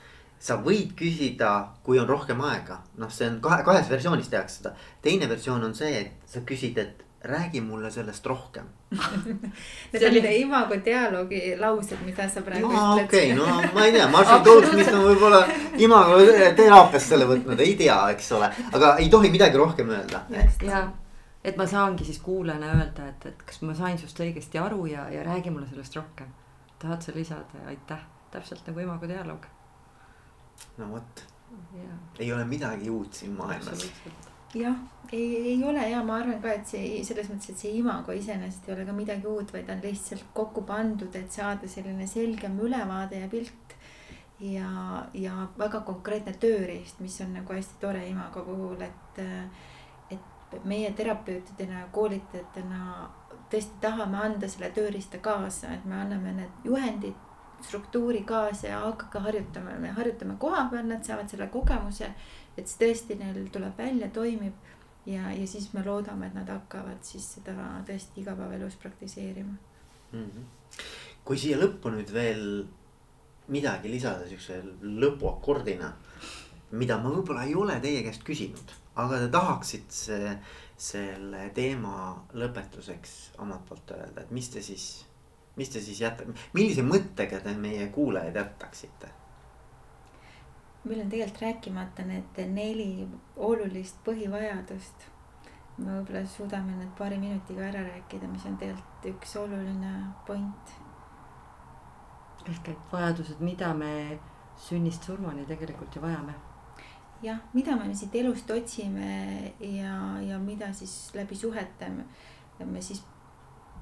[0.42, 1.52] sa võid küsida,
[1.86, 4.74] kui on rohkem aega, noh, see on kahe, kahes versioonis tehakse seda.
[5.02, 8.64] teine versioon on see, et sa küsid, et räägi mulle sellest rohkem.
[9.92, 10.40] Need olid oli...
[10.40, 13.04] imago dialoogi laused, mida sa praegu no, ütled.
[13.04, 15.42] okei okay,, no ma ei tea, Marshall Goldsmith on võib-olla
[15.78, 16.18] imago
[16.56, 20.24] teraapiast selle võtnud, ei tea, eks ole, aga ei tohi midagi rohkem öelda.
[20.66, 20.82] ja,
[21.44, 25.06] et ma saangi siis kuulajana öelda, et, et kas ma sain sinust õigesti aru ja,
[25.14, 26.34] ja räägi mulle sellest rohkem.
[26.82, 27.62] tahad sa lisada?
[27.62, 28.02] Ja aitäh,
[28.34, 29.46] täpselt nagu imago dialoog.
[30.82, 31.24] no vot,
[32.18, 33.86] ei ole midagi uut siin maailmas
[34.54, 34.76] jah,
[35.12, 38.68] ei, ei ole ja ma arvan ka, et see selles mõttes, et see imago iseenesest
[38.68, 43.22] ei ole ka midagi uut, vaid on lihtsalt kokku pandud, et saada selline selgem ülevaade
[43.22, 43.76] ja pilt.
[44.42, 49.20] ja, ja väga konkreetne tööriist, mis on nagu hästi tore imago puhul, et,
[50.10, 52.80] et meie terapeutidena ja koolitajatena
[53.52, 57.28] tõesti tahame anda selle tööriista kaasa, et me anname need juhendid
[57.62, 62.10] struktuuri kaasa ja hakake harjutama, me harjutame koha peal, nad saavad selle kogemuse
[62.56, 64.52] et see tõesti neil tuleb välja, toimib
[65.06, 67.54] ja, ja siis me loodame, et nad hakkavad siis seda
[67.88, 69.56] tõesti igapäevaelus praktiseerima
[70.12, 70.24] mm.
[70.28, 70.44] -hmm.
[71.24, 72.66] kui siia lõppu nüüd veel
[73.48, 75.92] midagi lisada siukse lõpuakordina,
[76.78, 80.38] mida ma võib-olla ei ole teie käest küsinud, aga te tahaksite
[80.82, 85.04] selle teema lõpetuseks omalt poolt öelda, et mis te siis,
[85.56, 89.10] mis te siis jätate, millise mõttega te meie kuulajaid jätaksite?
[90.84, 95.08] Meil on tegelikult rääkimata need neli olulist põhivajadust.
[95.78, 99.92] me võib-olla suudame need paari minutiga ära rääkida, mis on tegelikult üks oluline
[100.26, 100.74] point.
[102.48, 104.18] ehk et vajadused, mida me
[104.58, 106.34] sünnist surmani tegelikult ju vajame.
[107.22, 112.04] jah, mida me siit elust otsime ja, ja mida siis läbi suhete me,
[112.64, 113.04] me siis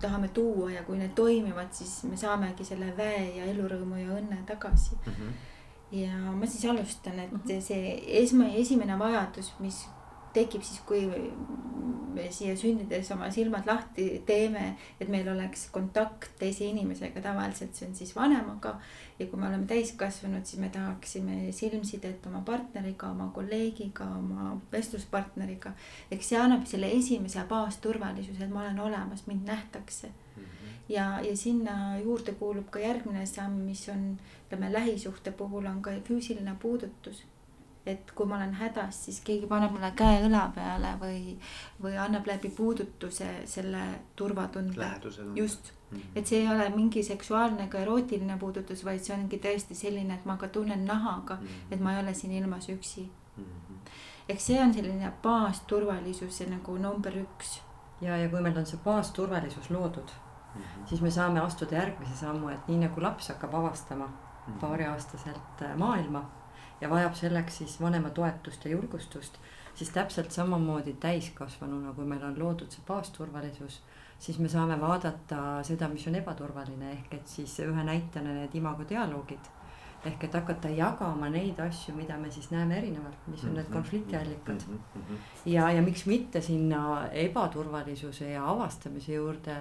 [0.00, 4.44] tahame tuua ja kui need toimivad, siis me saamegi selle väe ja elurõõmu ja õnne
[4.46, 5.12] tagasi mm.
[5.12, 5.49] -hmm
[5.92, 7.60] ja ma siis alustan, et mm -hmm.
[7.60, 9.88] see esma, esimene vajadus, mis
[10.32, 11.06] tekib siis, kui
[12.14, 17.88] me siia sündides oma silmad lahti teeme, et meil oleks kontakt teise inimesega, tavaliselt see
[17.88, 18.78] on siis vanemaga.
[19.18, 25.72] ja kui me oleme täiskasvanud, siis me tahaksime silmsidet oma partneriga, oma kolleegiga, oma vestluspartneriga.
[26.10, 30.42] eks see annab selle esimese baasturvalisuse, et ma olen olemas, mind nähtakse mm.
[30.42, 30.59] -hmm
[30.90, 34.06] ja, ja sinna juurde kuulub ka järgmine samm, mis on,
[34.46, 37.24] ütleme lähisuhte puhul on ka füüsiline puudutus.
[37.86, 41.20] et kui ma olen hädas, siis keegi paneb mulle käe õla peale või,
[41.82, 43.80] või annab läbi puudutuse selle
[44.16, 44.90] turvatunde.
[45.34, 46.02] just mm, -hmm.
[46.14, 50.24] et see ei ole mingi seksuaalne ega erootiline puudutus, vaid see ongi tõesti selline, et
[50.24, 51.74] ma ka tunnen nahaga mm, -hmm.
[51.74, 53.44] et ma ei ole siin ilmas üksi mm.
[53.44, 53.90] -hmm.
[54.28, 57.60] eks see on selline baasturvalisus nagu number üks.
[58.00, 60.10] ja, ja kui meil on see baasturvalisus loodud
[60.54, 60.86] mm, -hmm.
[60.86, 64.60] siis me saame astuda järgmise sammu, et nii nagu laps hakkab avastama mm -hmm.
[64.60, 66.30] paariaastaselt äh, maailma
[66.80, 69.38] ja vajab selleks siis vanema toetust ja julgustust,
[69.74, 73.82] siis täpselt samamoodi täiskasvanuna, kui meil on loodud see baasturvalisus,
[74.18, 78.84] siis me saame vaadata seda, mis on ebaturvaline, ehk et siis ühe näitena need imago
[78.88, 79.50] dialoogid
[80.04, 83.72] ehk et hakata jagama neid asju, mida me siis näeme erinevalt, mis on need mhm.
[83.72, 84.78] konfliktiallikad mm.
[84.94, 85.16] -hmm.
[85.46, 89.56] ja, ja miks mitte sinna ebaturvalisuse ja avastamise juurde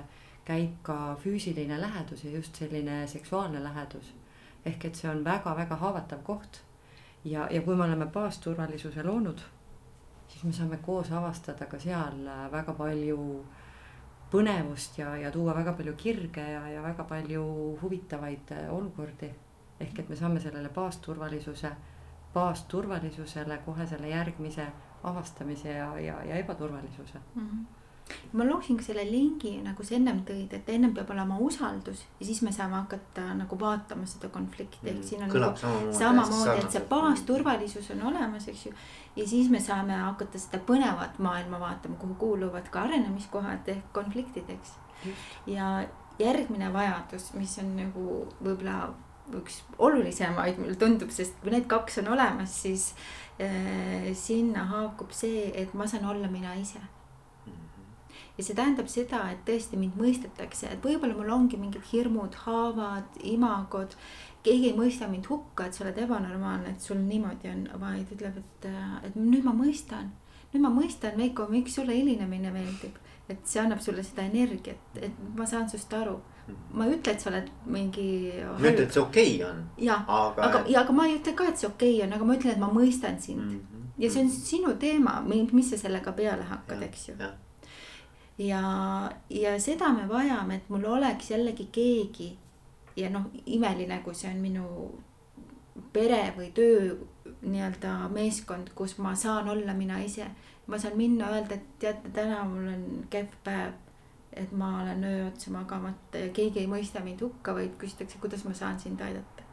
[0.50, 4.16] käib ka füüsiline lähedus ja just selline seksuaalne lähedus.
[4.66, 6.62] ehk et see on väga-väga haavatav koht.
[7.26, 9.42] ja, ja kui me oleme baasturvalisuse loonud,
[10.28, 13.46] siis me saame koos avastada ka seal väga palju
[14.32, 17.46] põnevust ja, ja tuua väga palju kirge ja, ja väga palju
[17.82, 19.34] huvitavaid olukordi.
[19.80, 21.72] ehk et me saame sellele baasturvalisuse,
[22.34, 24.68] baasturvalisusele kohe selle järgmise
[25.04, 27.50] avastamise ja, ja, ja ebaturvalisuse mm.
[27.50, 27.79] -hmm
[28.34, 32.42] ma ka selle lingi nagu sa ennem tõid, et ennem peab olema usaldus ja siis
[32.46, 36.84] me saame hakata nagu vaatama seda konflikti, ehk siin on Kõlab nagu samamoodi, et see
[36.90, 38.74] baasturvalisus on olemas, eks ju.
[39.16, 44.50] ja siis me saame hakata seda põnevat maailma vaatama, kuhu kuuluvad ka arenemiskohad ehk konfliktid,
[44.50, 44.78] eks.
[45.48, 45.88] ja
[46.20, 48.06] järgmine vajadus, mis on nagu
[48.44, 48.92] võib-olla
[49.40, 52.92] üks olulisemaid, mulle tundub, sest kui need kaks on olemas, siis
[53.42, 56.82] äh, sinna haakub see, et ma saan olla mina ise
[58.40, 63.20] ja see tähendab seda, et tõesti mind mõistetakse, et võib-olla mul ongi mingid hirmud, haavad,
[63.28, 63.98] imagod.
[64.44, 68.38] keegi ei mõista mind hukka, et sa oled ebanormaalne, et sul niimoodi on, vaid ütleb,
[68.40, 68.68] et,
[69.10, 70.14] et nüüd ma mõistan.
[70.54, 72.96] nüüd ma mõistan, Veiko, miks sulle helinemine meeldib,
[73.30, 76.16] et see annab sulle seda energiat, et ma saan sinust aru
[76.74, 78.08] ma ei ütle, et sa oled mingi.
[78.48, 79.60] ma ütlen, et see okei okay on.
[79.90, 82.32] jah, aga, aga, ja aga ma ei ütle ka, et see okei okay on, aga
[82.32, 83.60] ma ütlen, et ma mõistan sind mm.
[83.60, 83.92] -hmm.
[84.00, 87.20] ja see on sinu teema, mis sa sellega peale hakkad, eks ju
[88.40, 88.62] ja,
[89.30, 92.30] ja seda me vajame, et mul oleks jällegi keegi
[92.96, 94.66] ja noh, imeline, kui see on minu
[95.94, 96.96] pere või töö
[97.42, 100.28] nii-öelda meeskond, kus ma saan olla mina ise.
[100.68, 103.74] ma saan minna, öelda, et teate, täna mul on kehv päev.
[104.34, 108.44] et ma olen öö otsa magamata ja keegi ei mõista mind hukka, vaid küsitakse, kuidas
[108.46, 109.44] ma saan sind aidata.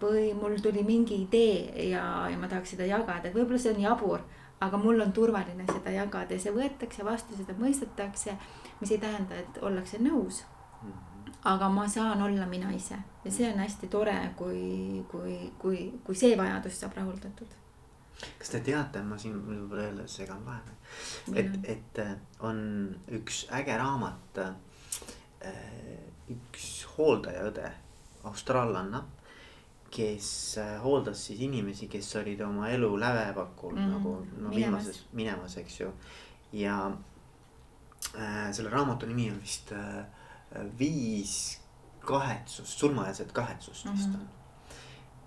[0.00, 3.80] või mul tuli mingi idee ja, ja ma tahaks seda jagada, et võib-olla see on
[3.80, 4.24] jabur
[4.60, 8.36] aga mul on turvaline seda jagada ja see võetakse vastu, seda mõistetakse,
[8.80, 10.44] mis ei tähenda, et ollakse nõus.
[10.82, 11.04] Mhm.
[11.46, 16.14] aga ma saan olla mina ise ja see on hästi tore, kui, kui, kui, kui
[16.14, 17.54] see vajadus saab rahuldatud.
[18.38, 20.76] kas te teate, ma siin võib-olla jälle segan vahele,
[21.34, 22.58] et, et äh, on
[23.08, 24.38] üks äge raamat.
[25.46, 25.52] Äh,
[26.32, 27.68] üks hooldajaõde,
[28.26, 29.04] austraallanna
[29.96, 33.92] kes äh, hooldas siis inimesi, kes olid oma elu lävepakul mm -hmm.
[33.96, 35.92] nagu no viimases, minemas, eks ju.
[36.52, 36.92] ja
[38.14, 40.04] äh, selle raamatu nimi on vist äh,
[40.78, 41.60] Viis
[42.00, 43.96] kahetsust, surmaeelset kahetsust mm -hmm.
[43.96, 44.28] vist on.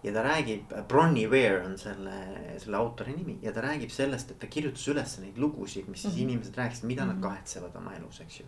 [0.03, 4.39] ja ta räägib, Bronnie Ware on selle, selle autori nimi ja ta räägib sellest, et
[4.39, 6.23] ta kirjutas üles neid lugusid, mis siis mm -hmm.
[6.23, 7.13] inimesed rääkisid, mida mm -hmm.
[7.13, 7.27] nad mhm.
[7.27, 8.45] kahetsevad oma elus, eks ju.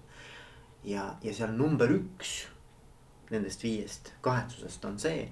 [0.84, 2.48] ja, ja seal number üks
[3.30, 5.32] nendest viiest kahetsusest on see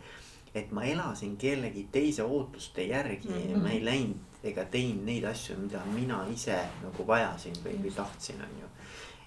[0.55, 3.61] et ma elasin kellegi teise ootuste järgi mm, -hmm.
[3.61, 8.41] ma ei läinud ega teinud neid asju, mida mina ise nagu vajasin või, või tahtsin,
[8.41, 8.67] on ju.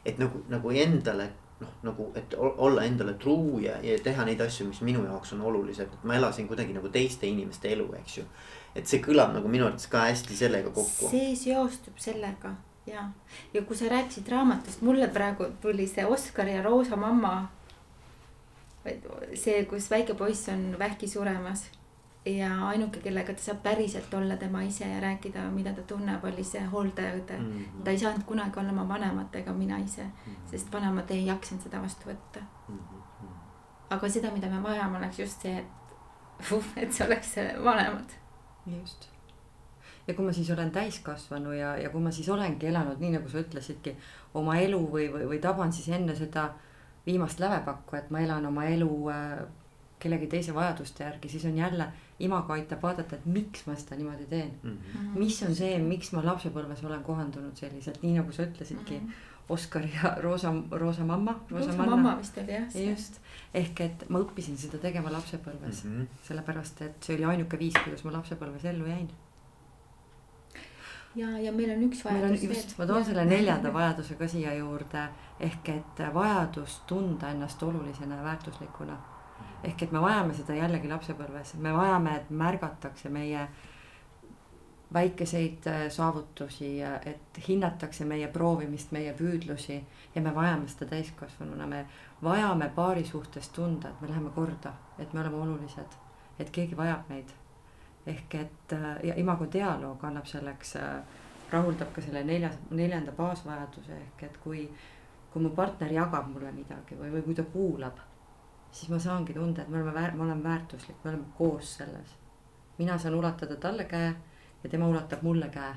[0.05, 4.67] et nagu, nagu endale noh, nagu, et olla endale truu ja, ja teha neid asju,
[4.71, 8.25] mis minu jaoks on olulised, et ma elasin kuidagi nagu teiste inimeste elu, eks ju.
[8.75, 11.11] et see kõlab nagu minu arvates ka hästi sellega kokku.
[11.11, 12.57] see seostub sellega
[12.87, 13.09] ja,
[13.55, 17.51] ja kui sa rääkisid raamatust, mulle praegu tuli see Oskar ja Roosa mamma
[19.35, 21.69] see, kus väike poiss on vähki suremas
[22.27, 26.45] ja ainuke, kellega ta saab päriselt olla tema ise ja rääkida, mida ta tunneb, oli
[26.45, 27.53] see hooldajaõde mm.
[27.53, 27.85] -hmm.
[27.85, 30.51] ta ei saanud kunagi olla oma vanematega mina ise mm, -hmm.
[30.51, 32.79] sest vanemad ei jaksanud seda vastu võtta mm.
[32.79, 33.29] -hmm.
[33.91, 38.11] aga seda, mida me vajame, oleks just see, et uh, et see oleks vanemad.
[38.67, 39.09] just.
[40.07, 43.29] ja kui ma siis olen täiskasvanu ja, ja kui ma siis olengi elanud nii, nagu
[43.29, 43.97] sa ütlesidki,
[44.35, 46.53] oma elu või, või, või taban siis enne seda
[47.07, 49.43] viimast lävepakku, et ma elan oma elu äh,
[50.03, 51.87] kellegi teise vajaduste järgi, siis on jälle,
[52.23, 54.79] imago aitab vaadata, et miks ma seda niimoodi teen mm.
[54.79, 55.19] -hmm.
[55.19, 59.07] mis on see, miks ma lapsepõlves olen kohandunud selliselt, nii nagu sa ütlesidki mm.
[59.07, 59.29] -hmm.
[59.49, 61.35] Oskar ja Roosa, Roosa mamma.
[61.51, 62.77] Roosa mamma vist oli jah.
[62.89, 63.19] just,
[63.55, 66.07] ehk et ma õppisin seda tegema lapsepõlves mm, -hmm.
[66.29, 69.11] sellepärast et see oli ainuke viis, kuidas ma lapsepõlves ellu jäin
[71.15, 72.63] ja, ja meil on üks vajadus veel.
[72.79, 75.09] ma toon selle neljanda vajaduse ka siia juurde.
[75.41, 78.97] Ehk et vajadus tunda ennast olulisena ja väärtuslikuna.
[79.65, 83.49] ehk et me vajame seda jällegi lapsepõlves, me vajame, et märgatakse meie
[84.93, 89.83] väikeseid äh, saavutusi, et hinnatakse meie proovimist, meie püüdlusi.
[90.15, 91.87] Ja me vajame seda täiskasvanuna, me
[92.23, 95.97] vajame paari suhtes tunda, et me läheme korda, et me oleme olulised,
[96.39, 97.33] et keegi vajab meid
[98.07, 101.03] ehk et äh, ja imago dialoog annab selleks, äh,
[101.53, 104.65] rahuldab ka selle neljas, neljanda baasvajaduse ehk et kui,
[105.33, 108.01] kui mu partner jagab mulle midagi või, või kui ta kuulab,
[108.71, 112.19] siis ma saangi tunda, et me oleme väär-, ma olen väärtuslik, me oleme koos selles.
[112.79, 114.15] mina saan ulatada talle käe
[114.63, 115.75] ja tema ulatab mulle käe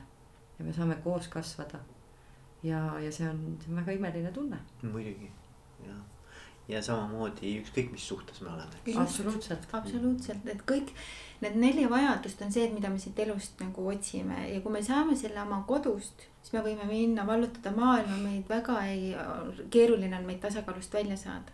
[0.60, 1.80] ja me saame koos kasvada.
[2.64, 4.58] ja, ja see on, see on väga imeline tunne.
[4.82, 5.32] muidugi,
[5.86, 6.15] jah
[6.68, 8.82] ja samamoodi ükskõik, mis suhtes me oleme.
[9.02, 9.68] absoluutselt.
[9.72, 10.94] absoluutselt, et kõik
[11.44, 15.18] need neli vajadust on see, mida me siit elust nagu otsime ja kui me saame
[15.20, 19.12] selle oma kodust, siis me võime minna vallutada maailma, meid väga ei,
[19.74, 21.54] keeruline on meid tasakaalust välja saada.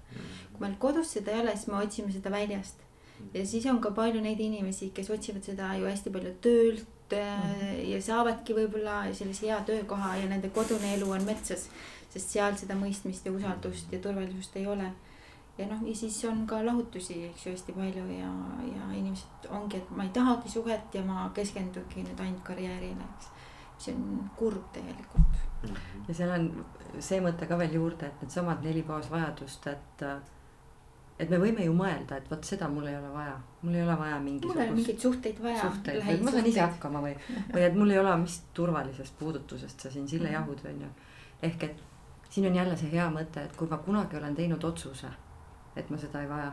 [0.53, 2.87] kui meil kodus seda ei ole, siis me otsime seda väljast
[3.33, 7.79] ja siis on ka palju neid inimesi, kes otsivad seda ju hästi palju töölt mm.
[7.91, 11.67] ja saavadki võib-olla sellise hea töökoha ja nende kodune elu on metsas.
[12.11, 14.89] Sest seal seda mõistmist ja usaldust ja turvalisust ei ole.
[15.57, 18.31] ja noh, ja siis on ka lahutusi, eks ju, hästi palju ja,
[18.65, 23.31] ja inimesed ongi, et ma ei tahagi suhet ja ma keskendungi nüüd ainult karjäärile, eks.
[23.77, 25.41] see on kurb tegelikult.
[25.61, 26.05] Mhm.
[26.07, 26.47] ja seal on
[26.99, 30.05] see mõte ka veel juurde, et needsamad neli baasvajadust, et
[31.21, 33.95] et me võime ju mõelda, et vot seda mul ei ole vaja, mul ei ole
[33.99, 34.55] vaja mingisugust.
[34.55, 35.61] mul ei ole mingeid suhteid vaja.
[35.61, 37.13] suhteid, või ma saan ise hakkama või,
[37.51, 40.37] või et mul ei ole, mis turvalisest puudutusest sa siin sille mhm.
[40.39, 40.91] jahud, on ju.
[41.49, 41.83] ehk et
[42.31, 45.09] siin on jälle see hea mõte, et kui ma kunagi olen teinud otsuse,
[45.75, 46.51] et ma seda ei vaja,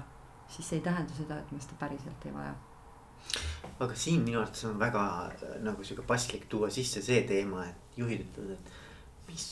[0.51, 2.57] siis see ei tähenda seda, et ma seda päriselt ei vaja
[3.79, 5.05] aga siin minu arvates on väga
[5.67, 9.47] nagu sihuke paslik tuua sisse see teema, et juhid ütlevad, et mis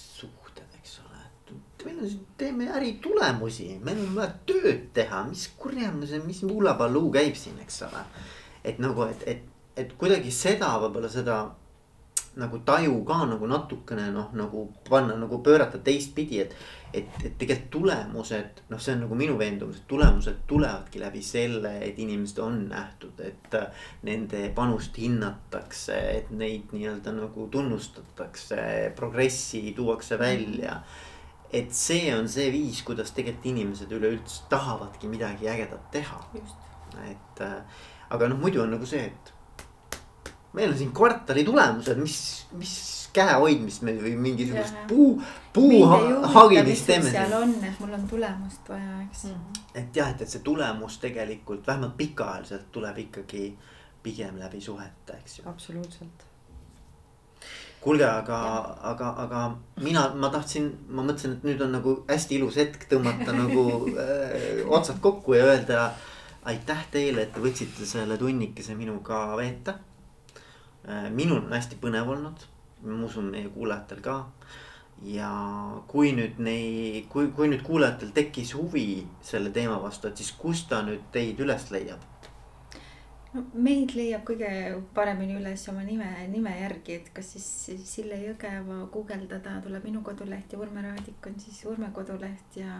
[1.86, 7.38] meil on siin, teeme äritulemusi, meil on vaja tööd teha, mis kurjamuse, mis hullapalluu käib
[7.38, 8.02] siin, eks ole.
[8.66, 9.44] et nagu, et, et,
[9.78, 11.36] et kuidagi seda võib-olla seda
[12.36, 16.56] nagu taju ka nagu natukene noh, nagu panna nagu pöörata teistpidi, et.
[16.96, 21.74] et, et tegelikult tulemused, noh, see on nagu minu veendumus, et tulemused tulevadki läbi selle,
[21.84, 23.58] et inimesed on nähtud, et.
[24.06, 28.62] Nende panust hinnatakse, et neid nii-öelda nagu tunnustatakse,
[28.96, 30.80] progressi tuuakse välja
[31.52, 36.20] et see on see viis, kuidas tegelikult inimesed üleüldse tahavadki midagi ägedat teha.
[37.06, 37.62] et äh,
[38.10, 39.32] aga noh, muidu on nagu see, et
[40.56, 42.18] meil on siin kvartali tulemused, mis,
[42.56, 42.76] mis
[43.16, 45.10] käehoidmist me või mingisugust ja, puu,
[45.52, 45.80] puu
[46.36, 47.10] hagimist teeme.
[47.12, 49.34] seal on, et mul on tulemust vaja, eks mm.
[49.34, 49.66] -hmm.
[49.82, 53.50] et jah, et, et see tulemus tegelikult vähemalt pikaajaliselt tuleb ikkagi
[54.02, 55.48] pigem läbi suhete, eks ju.
[55.48, 56.26] absoluutselt
[57.86, 58.38] kuulge, aga,
[58.82, 59.40] aga, aga
[59.84, 64.64] mina, ma tahtsin, ma mõtlesin, et nüüd on nagu hästi ilus hetk tõmmata nagu äh,
[64.66, 65.90] otsad kokku ja öelda
[66.50, 69.76] aitäh teile, et te võtsite selle tunnikese minuga veeta.
[71.10, 72.46] Minul on hästi põnev olnud,
[72.86, 74.16] ma usun meie kuulajatel ka.
[75.02, 75.30] ja
[75.90, 80.70] kui nüüd nei-, kui, kui nüüd kuulajatel tekkis huvi selle teema vastu, et siis kust
[80.70, 82.04] ta nüüd teid üles leiab
[83.36, 84.48] no meid leiab kõige
[84.96, 87.48] paremini üles oma nime, nime järgi, et kas siis
[87.88, 92.78] Sille Jõgeva guugeldada tuleb minu koduleht ja Urme Raadik on siis Urme koduleht ja.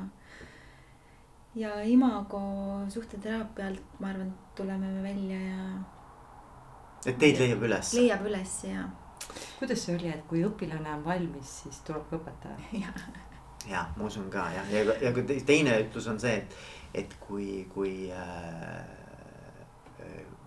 [1.59, 2.41] ja Imago
[2.93, 5.69] suhteteraapia alt, ma arvan, tuleme me välja ja.
[7.07, 7.93] Et teid leiab üles?
[7.99, 8.87] leiab üles ja.
[9.59, 12.93] kuidas see oli, et kui õpilane on valmis, siis tuleb ka õpetaja?
[13.73, 16.59] ja ma usun ka jah, ja, ja, ja teine ütlus on see, et,
[17.05, 18.85] et kui, kui äh,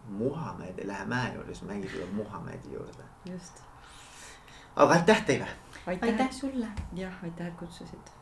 [0.10, 3.10] Muhamed ei lähe mäe juurde, siis mägi tuleb Muhamedi juurde.
[3.30, 3.62] just.
[4.76, 5.50] aga aitäh teile.
[5.86, 6.72] aitäh sulle.
[6.94, 8.19] jah, aitäh, et kutsusid